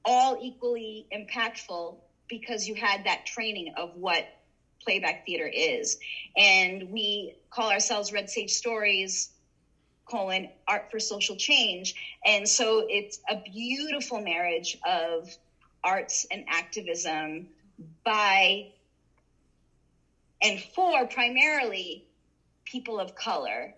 [0.06, 1.98] all equally impactful
[2.28, 4.26] because you had that training of what
[4.84, 5.98] playback theater is.
[6.38, 9.30] And we call ourselves red sage stories
[10.10, 11.94] colon art for social change.
[12.26, 15.30] And so it's a beautiful marriage of
[15.84, 17.48] arts and activism
[18.04, 18.66] by
[20.42, 22.04] and for primarily
[22.72, 23.74] people of color,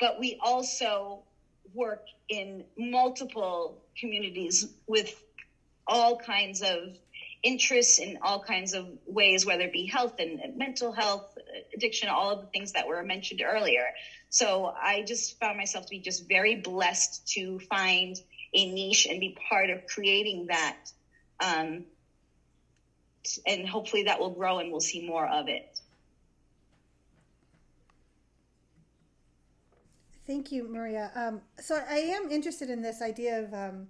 [0.00, 1.22] but we also
[1.74, 5.22] work in multiple communities with
[5.86, 6.96] all kinds of
[7.42, 11.36] interests in all kinds of ways, whether it be health and, mental health,
[11.74, 13.86] addiction, all of the things that were mentioned earlier.
[14.30, 18.16] So I just found myself to be just very blessed to find
[18.52, 20.76] a niche and be part of creating that.
[21.40, 21.84] Um,
[23.46, 25.75] and hopefully that will grow and we'll see more of it.
[30.26, 31.12] Thank you, Maria.
[31.14, 33.86] Um, so I am interested in this idea of, um,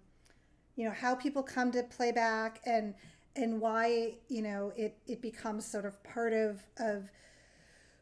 [0.76, 2.94] you know, how people come to playback and
[3.36, 7.10] and why you know it it becomes sort of part of of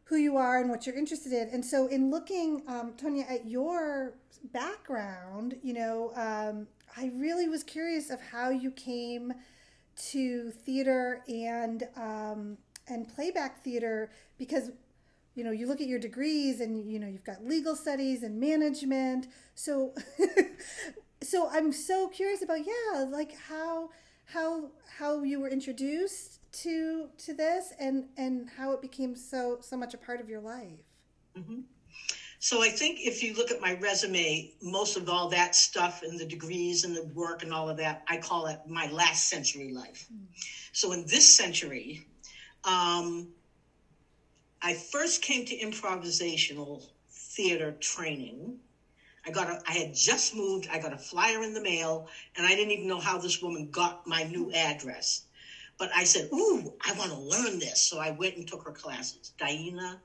[0.04, 1.48] who you are and what you're interested in.
[1.48, 4.14] And so, in looking, um, Tonia, at your
[4.52, 6.66] background, you know, um,
[6.96, 9.32] I really was curious of how you came
[10.10, 12.58] to theater and um,
[12.88, 14.72] and playback theater because
[15.34, 18.38] you know you look at your degrees and you know you've got legal studies and
[18.38, 19.94] management so
[21.22, 23.90] so i'm so curious about yeah like how
[24.26, 29.76] how how you were introduced to to this and and how it became so so
[29.76, 30.78] much a part of your life
[31.36, 31.60] mm-hmm.
[32.38, 36.18] so i think if you look at my resume most of all that stuff and
[36.18, 39.72] the degrees and the work and all of that i call it my last century
[39.72, 40.24] life mm.
[40.72, 42.06] so in this century
[42.64, 43.28] um,
[44.64, 48.58] i first came to improvisational theater training
[49.26, 50.68] I got a, I had just moved.
[50.70, 53.70] I got a flyer in the mail, and I didn't even know how this woman
[53.70, 55.22] got my new address.
[55.78, 58.72] But I said, "Ooh, I want to learn this." So I went and took her
[58.72, 59.32] classes.
[59.38, 60.00] Diana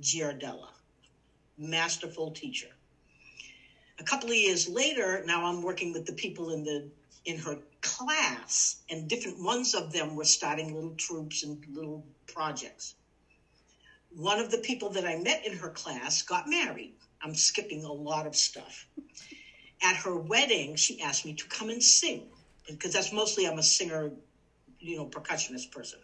[0.00, 0.70] Giardella,
[1.56, 2.76] masterful teacher.
[3.98, 6.88] A couple of years later, now I'm working with the people in the
[7.24, 12.94] in her class, and different ones of them were starting little troops and little projects.
[14.16, 16.94] One of the people that I met in her class got married
[17.24, 18.86] I'm skipping a lot of stuff.
[19.82, 22.28] At her wedding, she asked me to come and sing
[22.68, 24.12] because that's mostly I'm a singer,
[24.78, 26.00] you know, percussionist person.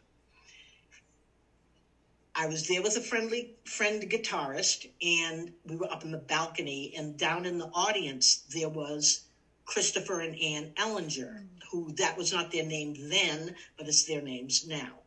[2.35, 6.95] I was there with a friendly friend guitarist, and we were up in the balcony,
[6.97, 9.23] and down in the audience there was
[9.67, 14.65] Christopher and Ann Ellinger, who that was not their name then, but it's their names
[14.67, 15.00] now.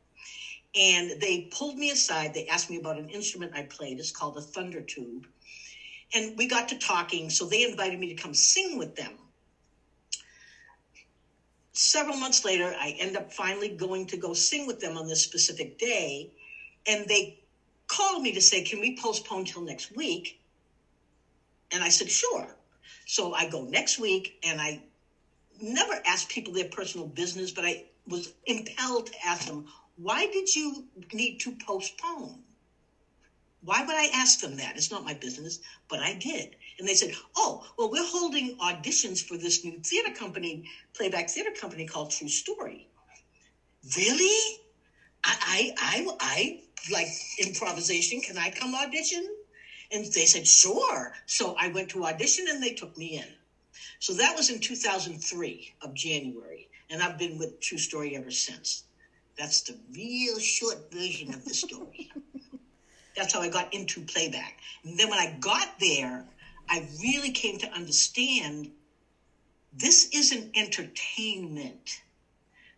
[0.75, 2.33] And they pulled me aside.
[2.33, 3.99] They asked me about an instrument I played.
[3.99, 5.27] It's called a thunder tube
[6.13, 7.29] and we got to talking.
[7.29, 9.19] So they invited me to come sing with them.
[11.73, 15.23] Several months later, I end up finally going to go sing with them on this
[15.23, 16.29] specific day.
[16.85, 17.39] And they
[17.87, 20.37] called me to say, Can we postpone till next week?
[21.71, 22.55] And I said, Sure.
[23.05, 24.83] So I go next week and I
[25.59, 29.65] never ask people their personal business, but I was impelled to ask them,
[29.95, 32.43] Why did you need to postpone?
[33.61, 34.75] Why would I ask them that?
[34.75, 36.55] It's not my business, but I did.
[36.79, 40.65] And they said, Oh, well, we're holding auditions for this new theater company,
[40.95, 42.87] playback theater company called True Story.
[43.95, 44.59] Really?
[45.23, 46.59] I, I, I, I
[46.91, 47.07] like
[47.39, 48.21] improvisation.
[48.21, 49.25] Can I come audition?
[49.91, 51.13] And they said, Sure.
[51.25, 53.27] So I went to audition and they took me in.
[53.99, 56.67] So that was in 2003 of January.
[56.89, 58.83] And I've been with True Story ever since.
[59.37, 62.09] That's the real short version of the story.
[63.15, 64.59] That's how I got into playback.
[64.83, 66.25] And then when I got there,
[66.69, 68.69] I really came to understand
[69.71, 72.01] this isn't entertainment.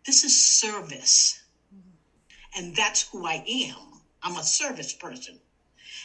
[0.06, 1.40] This is service.
[1.74, 2.60] Mm-hmm.
[2.60, 4.02] And that's who I am.
[4.24, 5.40] I'm a service person.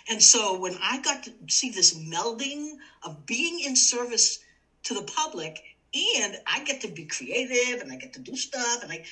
[0.08, 4.38] And so when I got to see this melding of being in service
[4.84, 5.62] to the public
[5.94, 9.04] and I get to be creative and I get to do stuff and I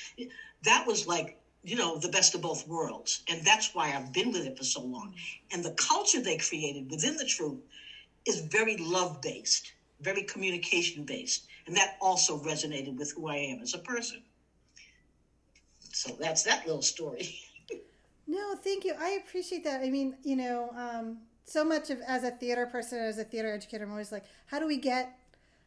[0.63, 3.23] that was like you know, the best of both worlds.
[3.29, 5.13] And that's why I've been with it for so long.
[5.51, 7.65] And the culture they created within the troupe
[8.25, 11.47] is very love based, very communication based.
[11.67, 14.21] And that also resonated with who I am as a person.
[15.91, 17.39] So that's that little story.
[18.27, 18.93] no, thank you.
[18.97, 19.81] I appreciate that.
[19.81, 23.51] I mean, you know, um, so much of as a theater person, as a theater
[23.53, 25.18] educator, I'm always like, how do we get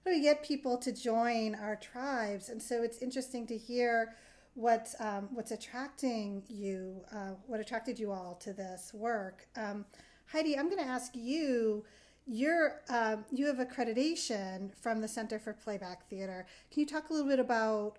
[0.05, 2.49] how do we get people to join our tribes?
[2.49, 4.15] And so it's interesting to hear
[4.55, 9.47] what um, what's attracting you, uh, what attracted you all to this work.
[9.57, 9.85] Um,
[10.27, 11.85] Heidi, I'm going to ask you.
[12.25, 16.47] You're um, you have accreditation from the Center for Playback Theater.
[16.71, 17.99] Can you talk a little bit about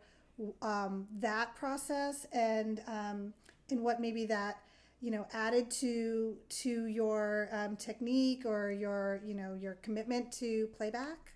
[0.62, 3.34] um, that process and um,
[3.70, 4.60] and what maybe that
[5.02, 10.68] you know added to to your um, technique or your you know your commitment to
[10.78, 11.33] playback?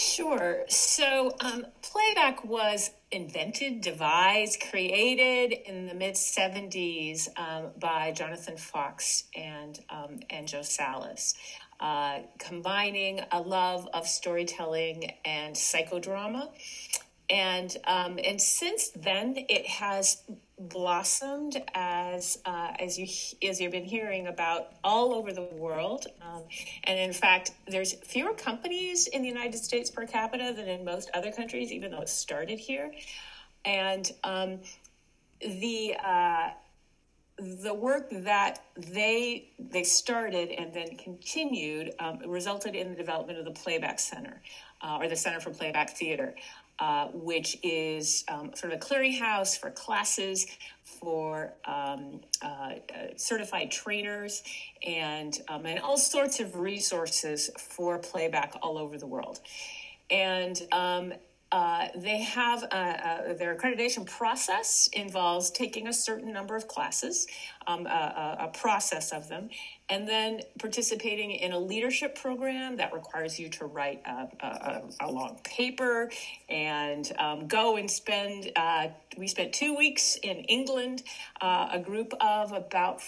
[0.00, 0.64] Sure.
[0.68, 9.24] So, um, playback was invented, devised, created in the mid 70s um, by Jonathan Fox
[9.36, 11.34] and, um, and Jo Salas.
[11.80, 16.50] uh, combining a love of storytelling and psychodrama.
[17.30, 20.22] And um, and since then, it has
[20.58, 23.06] blossomed as uh, as you
[23.48, 26.06] as you've been hearing about all over the world.
[26.22, 26.42] Um,
[26.84, 31.10] and in fact, there's fewer companies in the United States per capita than in most
[31.14, 32.92] other countries, even though it started here.
[33.64, 34.60] And um,
[35.40, 36.50] the uh,
[37.38, 43.44] the work that they they started and then continued um, resulted in the development of
[43.44, 44.42] the Playback Center,
[44.82, 46.34] uh, or the Center for Playback Theater,
[46.78, 50.46] uh, which is um, sort of a clearinghouse for classes
[50.84, 52.74] for um, uh, uh
[53.16, 54.42] certified trainers
[54.86, 59.40] and um, and all sorts of resources for playback all over the world,
[60.10, 61.12] and um,
[61.50, 67.26] uh, they have a, a, their accreditation process involves taking a certain number of classes,
[67.66, 69.48] um, a, a, process of them,
[69.88, 76.10] and then participating in a leadership program that requires you to write a, long paper
[76.50, 78.50] and um, go and spend.
[78.54, 81.02] Uh, we spent two weeks in England,
[81.40, 83.00] uh, a group of about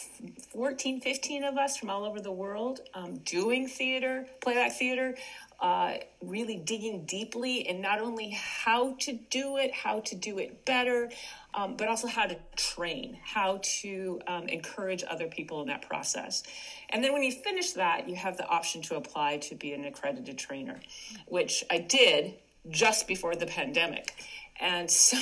[0.53, 5.15] 14, 15 of us from all over the world um, doing theater, playback theater
[5.61, 10.65] uh, really digging deeply in not only how to do it, how to do it
[10.65, 11.11] better,
[11.53, 16.43] um, but also how to train, how to um, encourage other people in that process.
[16.89, 19.85] And then when you finish that, you have the option to apply to be an
[19.85, 20.81] accredited trainer,
[21.27, 22.35] which I did
[22.71, 24.15] just before the pandemic.
[24.59, 25.19] And so.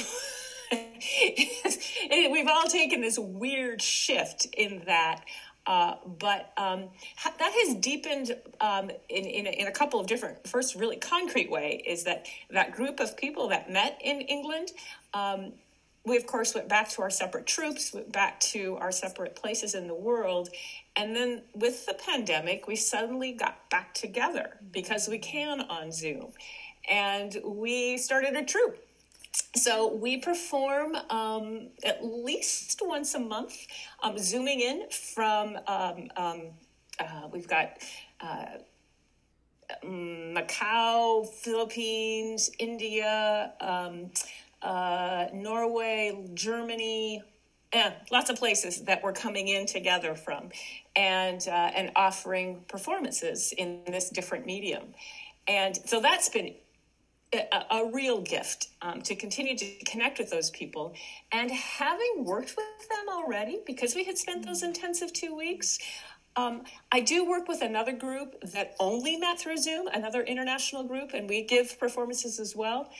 [2.31, 5.25] we've all taken this weird shift in that
[5.69, 6.85] uh, but um,
[7.17, 10.97] ha- that has deepened um, in, in a, in, a, couple of different, first, really
[10.97, 14.73] concrete way is that that group of people that met in England.
[15.13, 15.53] Um,
[16.07, 19.75] we, of course, went back to our separate troops, went back to our separate places
[19.75, 20.49] in the world.
[20.97, 26.33] And then with the pandemic, we suddenly got back together because we can on Zoom.
[26.89, 28.83] And we started a troop
[29.57, 33.67] so we perform um, at least once a month,
[34.03, 36.43] um, zooming in from, um, um
[37.01, 37.79] uh, we've got
[38.21, 38.59] uh,
[39.85, 44.11] Macau, Philippines, India, um,
[44.63, 47.23] uh, Norway, Germany,
[47.73, 50.49] and lots of places that we're coming in together from
[50.97, 54.95] and, uh, and offering performances in this different medium.
[55.47, 56.55] And so that's been
[57.33, 60.95] a, a real gift um, to continue to connect with those people.
[61.33, 65.79] And having worked with them already, because we had spent those intensive two weeks,
[66.37, 66.63] um,
[66.93, 71.29] I do work with another group that only met through Zoom, another international group, and
[71.29, 72.91] we give performances as well.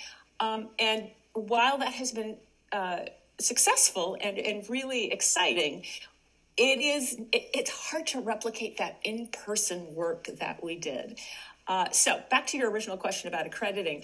[0.41, 2.37] Um, and while that has been
[2.73, 3.01] uh,
[3.39, 5.85] successful and, and really exciting,
[6.57, 11.19] it is it, it's hard to replicate that in-person work that we did.
[11.69, 14.03] Uh, so back to your original question about accrediting.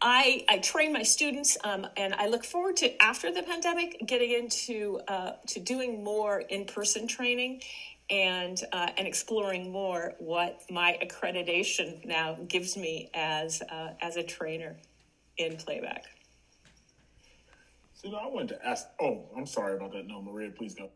[0.00, 4.32] I, I train my students, um, and I look forward to after the pandemic getting
[4.32, 7.62] into uh, to doing more in person training,
[8.10, 14.22] and uh, and exploring more what my accreditation now gives me as uh, as a
[14.22, 14.76] trainer
[15.38, 16.04] in playback.
[17.94, 18.86] So I wanted to ask.
[19.00, 20.06] Oh, I'm sorry about that.
[20.06, 20.90] No, Maria, please go.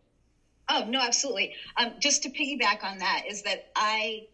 [0.68, 1.54] Oh no, absolutely.
[1.78, 4.26] Um, just to piggyback on that is that I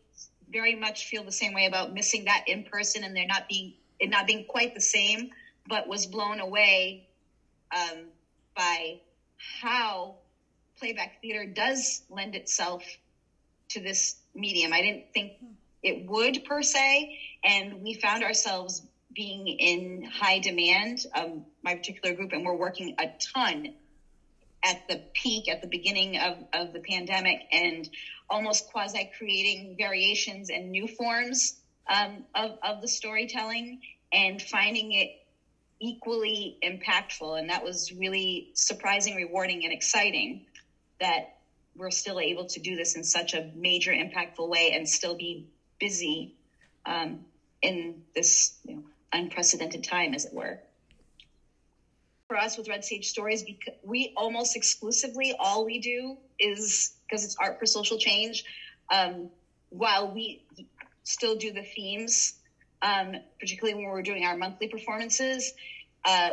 [0.50, 3.72] very much feel the same way about missing that in person and they're not being
[4.00, 5.28] it not being quite the same,
[5.68, 7.00] but was blown away
[7.74, 8.06] um,
[8.56, 8.98] by
[9.60, 10.16] how
[10.78, 12.82] playback theater does lend itself
[13.70, 14.72] to this medium.
[14.72, 15.32] I didn't think
[15.82, 17.08] it would per se,
[17.44, 18.82] and we found ourselves
[19.14, 20.98] being in high demand.
[21.14, 23.68] Um, my particular group, and we're working a ton
[24.64, 27.88] at the peak at the beginning of, of the pandemic and
[28.30, 31.54] almost quasi creating variations and new forms
[31.88, 33.78] um, of, of the storytelling
[34.12, 35.08] and finding it
[35.80, 37.38] equally impactful.
[37.38, 40.40] And that was really surprising, rewarding, and exciting
[40.98, 41.24] that
[41.76, 45.44] we're still able to do this in such a major, impactful way and still be
[45.78, 46.30] busy
[46.86, 47.20] um,
[47.60, 48.82] in this you know,
[49.12, 50.58] unprecedented time, as it were
[52.34, 57.24] for us with Red Sage Stories because we almost exclusively all we do is because
[57.24, 58.44] it's art for social change.
[58.92, 59.30] Um,
[59.68, 60.44] while we
[61.04, 62.34] still do the themes,
[62.82, 65.52] um, particularly when we're doing our monthly performances,
[66.04, 66.30] uh,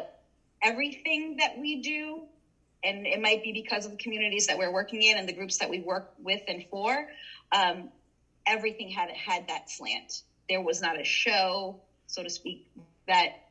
[0.64, 2.23] everything that we do,
[2.84, 5.60] and it might be because of the communities that we're working in and the groups
[5.60, 7.06] that we work with and for,
[7.52, 7.90] um,
[8.48, 10.23] everything had had that slant.
[10.49, 12.65] There was not a show, so to speak,
[13.07, 13.51] that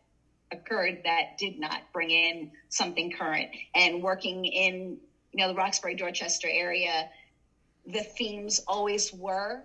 [0.53, 3.51] occurred that did not bring in something current.
[3.75, 4.99] And working in,
[5.33, 7.09] you know, the Roxbury, Dorchester area,
[7.87, 9.63] the themes always were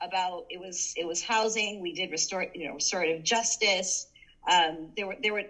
[0.00, 1.80] about it was it was housing.
[1.80, 4.06] We did restore you know restorative justice.
[4.50, 5.44] Um, there were there were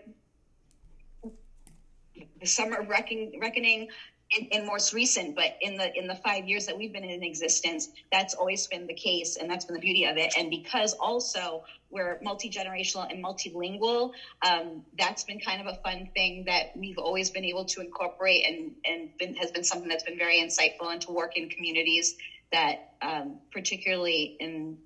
[2.41, 3.89] the summer reckoning, reckoning
[4.37, 7.23] in, in most recent, but in the in the five years that we've been in
[7.23, 10.33] existence, that's always been the case, and that's been the beauty of it.
[10.37, 16.09] And because also we're multi generational and multilingual, um, that's been kind of a fun
[16.15, 20.05] thing that we've always been able to incorporate, and and been, has been something that's
[20.05, 22.15] been very insightful and to work in communities
[22.53, 24.79] that, um, particularly in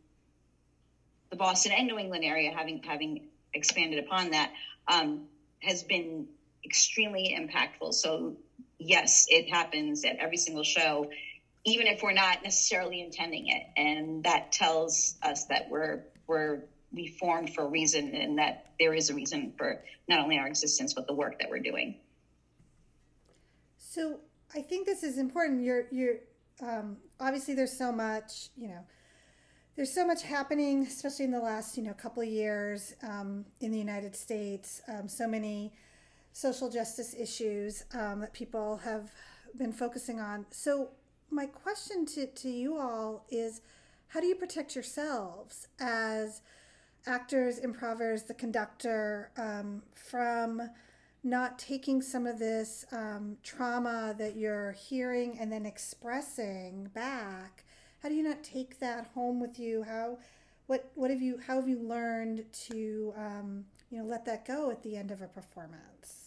[1.31, 3.23] the Boston and New England area, having having
[3.55, 4.51] expanded upon that,
[4.89, 5.27] um,
[5.61, 6.27] has been
[6.65, 7.95] extremely impactful.
[7.95, 8.37] So
[8.79, 11.11] yes, it happens at every single show,
[11.65, 13.63] even if we're not necessarily intending it.
[13.77, 18.95] And that tells us that we're we're we formed for a reason and that there
[18.95, 21.97] is a reason for not only our existence but the work that we're doing.
[23.77, 24.21] So
[24.55, 25.63] I think this is important.
[25.63, 26.17] You're you're
[26.63, 28.85] um, obviously there's so much you know
[29.77, 33.71] there's so much happening, especially in the last you know couple of years um, in
[33.73, 34.81] the United States.
[34.89, 35.75] Um, so many
[36.37, 39.11] social justice issues um, that people have
[39.57, 40.45] been focusing on.
[40.51, 40.91] So,
[41.31, 43.63] my question to, to you all is
[44.09, 46.43] how do you protect yourselves as
[47.07, 50.61] actors, improvers, the conductor um, from
[51.25, 57.65] not taking some of this um, trauma that you're hearing and then expressing back?
[58.03, 59.85] How do you not take that home with you?
[59.85, 60.19] How
[60.67, 64.71] what what have you how have you learned to um, you know let that go
[64.71, 66.26] at the end of a performance?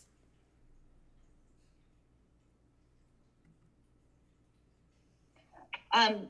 [5.94, 6.28] Um,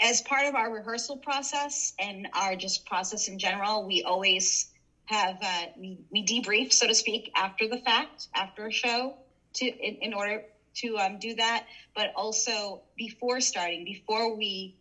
[0.00, 4.66] as part of our rehearsal process and our just process in general, we always
[5.04, 9.14] have uh, we, we debrief, so to speak, after the fact, after a show,
[9.54, 10.42] to in, in order
[10.76, 11.64] to um, do that.
[11.94, 14.72] But also before starting, before we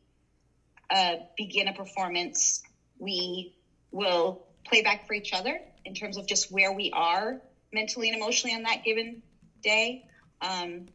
[0.89, 2.61] uh, begin a performance,
[2.97, 3.49] we
[3.91, 7.35] will play back for each other in terms of just where we are
[7.73, 9.21] mentally and emotionally on that given
[9.63, 9.99] day.
[10.41, 10.85] Um,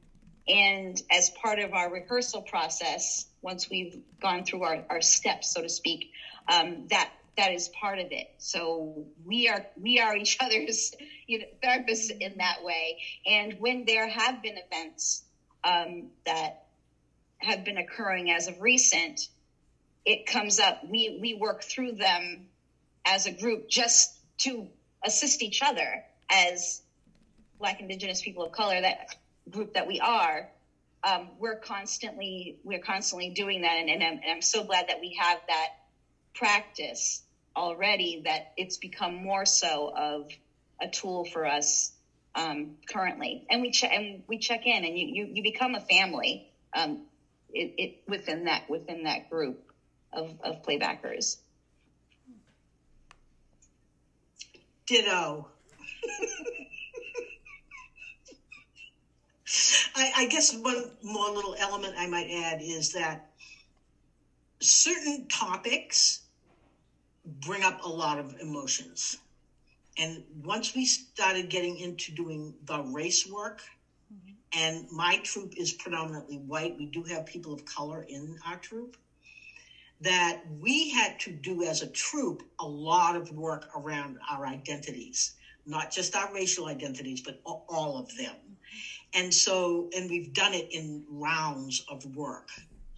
[0.47, 5.63] and as part of our rehearsal process, once we've gone through our, our steps, so
[5.63, 6.11] to speak,
[6.49, 8.27] um, that that is part of it.
[8.39, 10.93] So we are we are each other's
[11.27, 12.99] you know, therapists in that way.
[13.27, 15.23] And when there have been events
[15.65, 16.55] um, that
[17.39, 19.29] have been occurring as of recent,
[20.05, 20.79] it comes up.
[20.85, 22.47] We we work through them
[23.05, 24.69] as a group just to
[25.05, 26.83] assist each other as
[27.59, 28.81] Black Indigenous people of color.
[28.81, 29.09] That
[29.51, 30.49] group that we are,
[31.03, 35.01] um, we're constantly we're constantly doing that, and, and, I'm, and I'm so glad that
[35.01, 35.69] we have that
[36.35, 37.23] practice
[37.55, 38.23] already.
[38.25, 40.27] That it's become more so of
[40.81, 41.93] a tool for us
[42.35, 45.81] um, currently, and we check and we check in, and you you, you become a
[45.81, 46.43] family
[46.75, 46.99] um,
[47.53, 49.57] it, it, within that within that group
[50.13, 51.37] of, of playbackers.
[54.87, 55.49] Ditto.
[59.95, 63.31] I, I guess one more little element I might add is that
[64.61, 66.23] certain topics
[67.25, 69.19] bring up a lot of emotions.
[69.99, 73.63] And once we started getting into doing the race work,
[74.13, 74.35] mm-hmm.
[74.59, 78.97] and my troop is predominantly white, we do have people of color in our troop,
[80.01, 85.35] that we had to do as a troop a lot of work around our identities,
[85.67, 88.35] not just our racial identities, but all of them.
[89.15, 92.49] And so, and we've done it in rounds of work.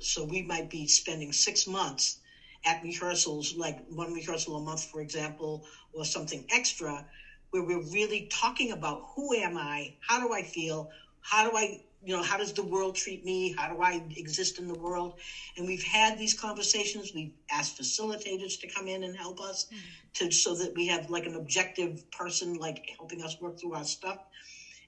[0.00, 2.18] So we might be spending six months
[2.64, 7.04] at rehearsals, like one rehearsal a month, for example, or something extra,
[7.50, 9.94] where we're really talking about who am I?
[10.00, 10.90] How do I feel?
[11.20, 13.54] How do I, you know, how does the world treat me?
[13.56, 15.14] How do I exist in the world?
[15.56, 17.12] And we've had these conversations.
[17.14, 20.26] We've asked facilitators to come in and help us mm-hmm.
[20.26, 23.84] to so that we have like an objective person like helping us work through our
[23.84, 24.18] stuff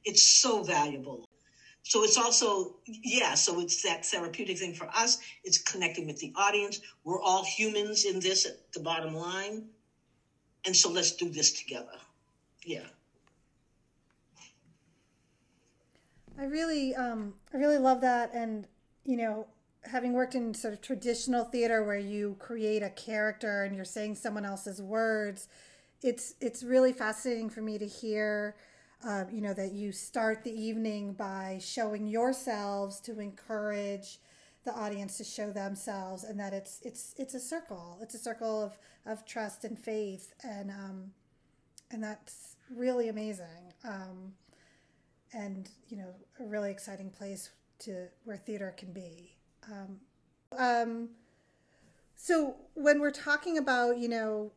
[0.09, 1.29] it's so valuable.
[1.83, 5.19] So it's also, yeah, so it's that therapeutic thing for us.
[5.45, 6.81] It's connecting with the audience.
[7.05, 9.67] We're all humans in this at the bottom line.
[10.65, 11.99] And so let's do this together.
[12.65, 12.87] Yeah.
[16.39, 18.33] I really, um, I really love that.
[18.35, 18.67] And,
[19.05, 19.47] you know,
[19.85, 24.15] having worked in sort of traditional theater where you create a character and you're saying
[24.15, 25.49] someone else's words,
[26.03, 28.57] it's, it's really fascinating for me to hear
[29.05, 34.19] uh, you know, that you start the evening by showing yourselves to encourage
[34.65, 37.99] the audience to show themselves, and that it's it's it's a circle.
[38.03, 38.77] It's a circle of
[39.07, 41.13] of trust and faith, and um,
[41.91, 43.73] and that's really amazing.
[43.85, 44.33] Um,
[45.33, 47.51] and you know, a really exciting place
[47.81, 49.37] to where theater can be.
[49.71, 50.01] Um,
[50.59, 51.09] um,
[52.17, 54.51] so when we're talking about, you know,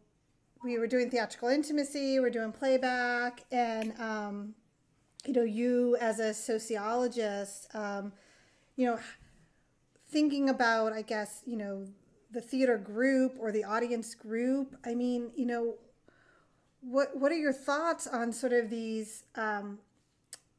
[0.63, 4.53] we were doing theatrical intimacy, we're doing playback, and um,
[5.25, 8.13] you know, you as a sociologist, um,
[8.75, 8.99] you know,
[10.09, 11.87] thinking about, I guess, you know,
[12.31, 14.75] the theater group or the audience group.
[14.85, 15.75] I mean, you know,
[16.81, 19.79] what what are your thoughts on sort of these um,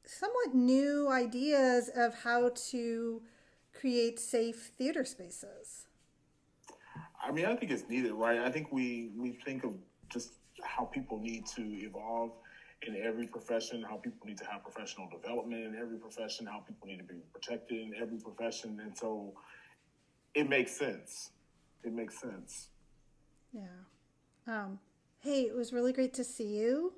[0.05, 3.23] somewhat new ideas of how to
[3.73, 5.87] create safe theater spaces?
[7.25, 8.41] I mean, I think it's needed, right?
[8.41, 9.75] I think we we think of
[10.13, 10.33] just
[10.63, 12.33] how people need to evolve
[12.87, 16.89] in every profession, how people need to have professional development in every profession, how people
[16.89, 19.33] need to be protected in every profession, and so
[20.35, 21.31] it makes sense.
[21.85, 22.69] It makes sense.
[23.53, 23.63] Yeah.
[24.47, 24.79] Um,
[25.21, 26.95] hey, it was really great to see you.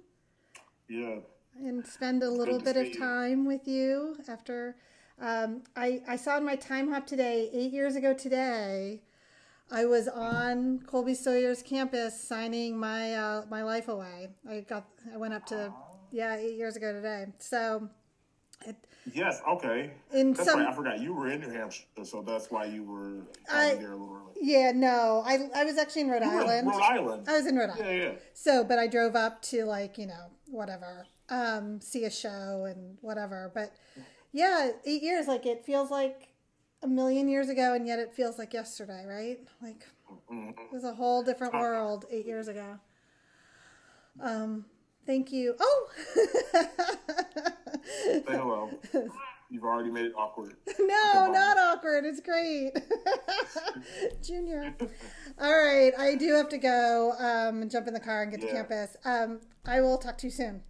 [0.88, 1.18] Yeah.
[1.56, 3.48] And spend a little bit of time you.
[3.48, 4.76] with you after.
[5.20, 9.02] Um, I, I saw in my time hop today, eight years ago today,
[9.70, 14.28] I was on Colby Sawyer's campus signing my uh, my life away.
[14.48, 15.72] I got I went up to
[16.12, 17.26] yeah eight years ago today.
[17.38, 17.88] So
[18.66, 18.76] it,
[19.12, 19.90] yes, okay.
[20.12, 20.68] In that's some, right.
[20.68, 23.96] I forgot you were in New Hampshire, so that's why you were I, there a
[23.96, 24.34] little early.
[24.40, 26.68] Yeah, no, I I was actually in Rhode you Island.
[26.68, 27.28] Rhode Island.
[27.28, 27.86] I was in Rhode Island.
[27.86, 28.12] Yeah, yeah.
[28.34, 32.98] So, but I drove up to like you know whatever, um, see a show and
[33.00, 33.50] whatever.
[33.54, 33.74] But
[34.32, 35.26] yeah, eight years.
[35.26, 36.28] Like it feels like
[36.84, 39.40] a million years ago, and yet it feels like yesterday, right?
[39.62, 39.86] Like
[40.30, 40.50] mm-hmm.
[40.50, 42.78] it was a whole different world eight years ago.
[44.20, 44.66] Um,
[45.06, 45.56] thank you.
[45.58, 45.88] Oh,
[48.04, 48.70] say hello.
[49.50, 50.56] You've already made it awkward.
[50.78, 52.04] No, not awkward.
[52.04, 52.72] It's great.
[54.22, 54.74] Junior.
[55.40, 55.92] All right.
[55.98, 58.46] I do have to go um, and jump in the car and get yeah.
[58.48, 58.96] to campus.
[59.04, 60.62] Um, I will talk to you soon.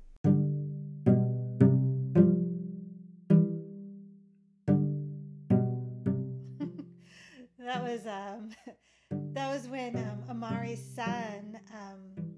[7.95, 8.51] Was um,
[9.35, 12.35] that was when um, Omari's son, um,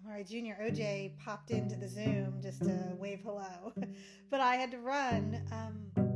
[0.00, 0.60] Amari Jr.
[0.60, 3.72] OJ, popped into the Zoom just to wave hello.
[4.30, 5.40] but I had to run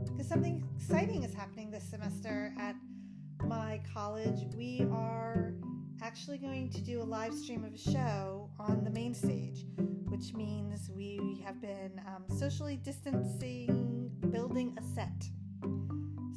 [0.07, 2.75] because um, something exciting is happening this semester at
[3.45, 4.41] my college.
[4.57, 5.55] We are
[6.03, 9.67] actually going to do a live stream of a show on the main stage,
[10.09, 15.29] which means we have been um, socially distancing, building a set.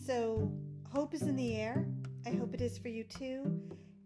[0.06, 0.52] So,
[0.92, 1.88] hope is in the air.
[2.26, 3.62] I hope it is for you too.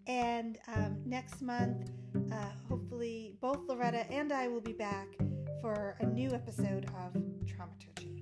[0.07, 1.91] And um, next month,
[2.31, 5.07] uh, hopefully, both Loretta and I will be back
[5.61, 7.13] for a new episode of
[7.45, 8.16] Traumaturgy.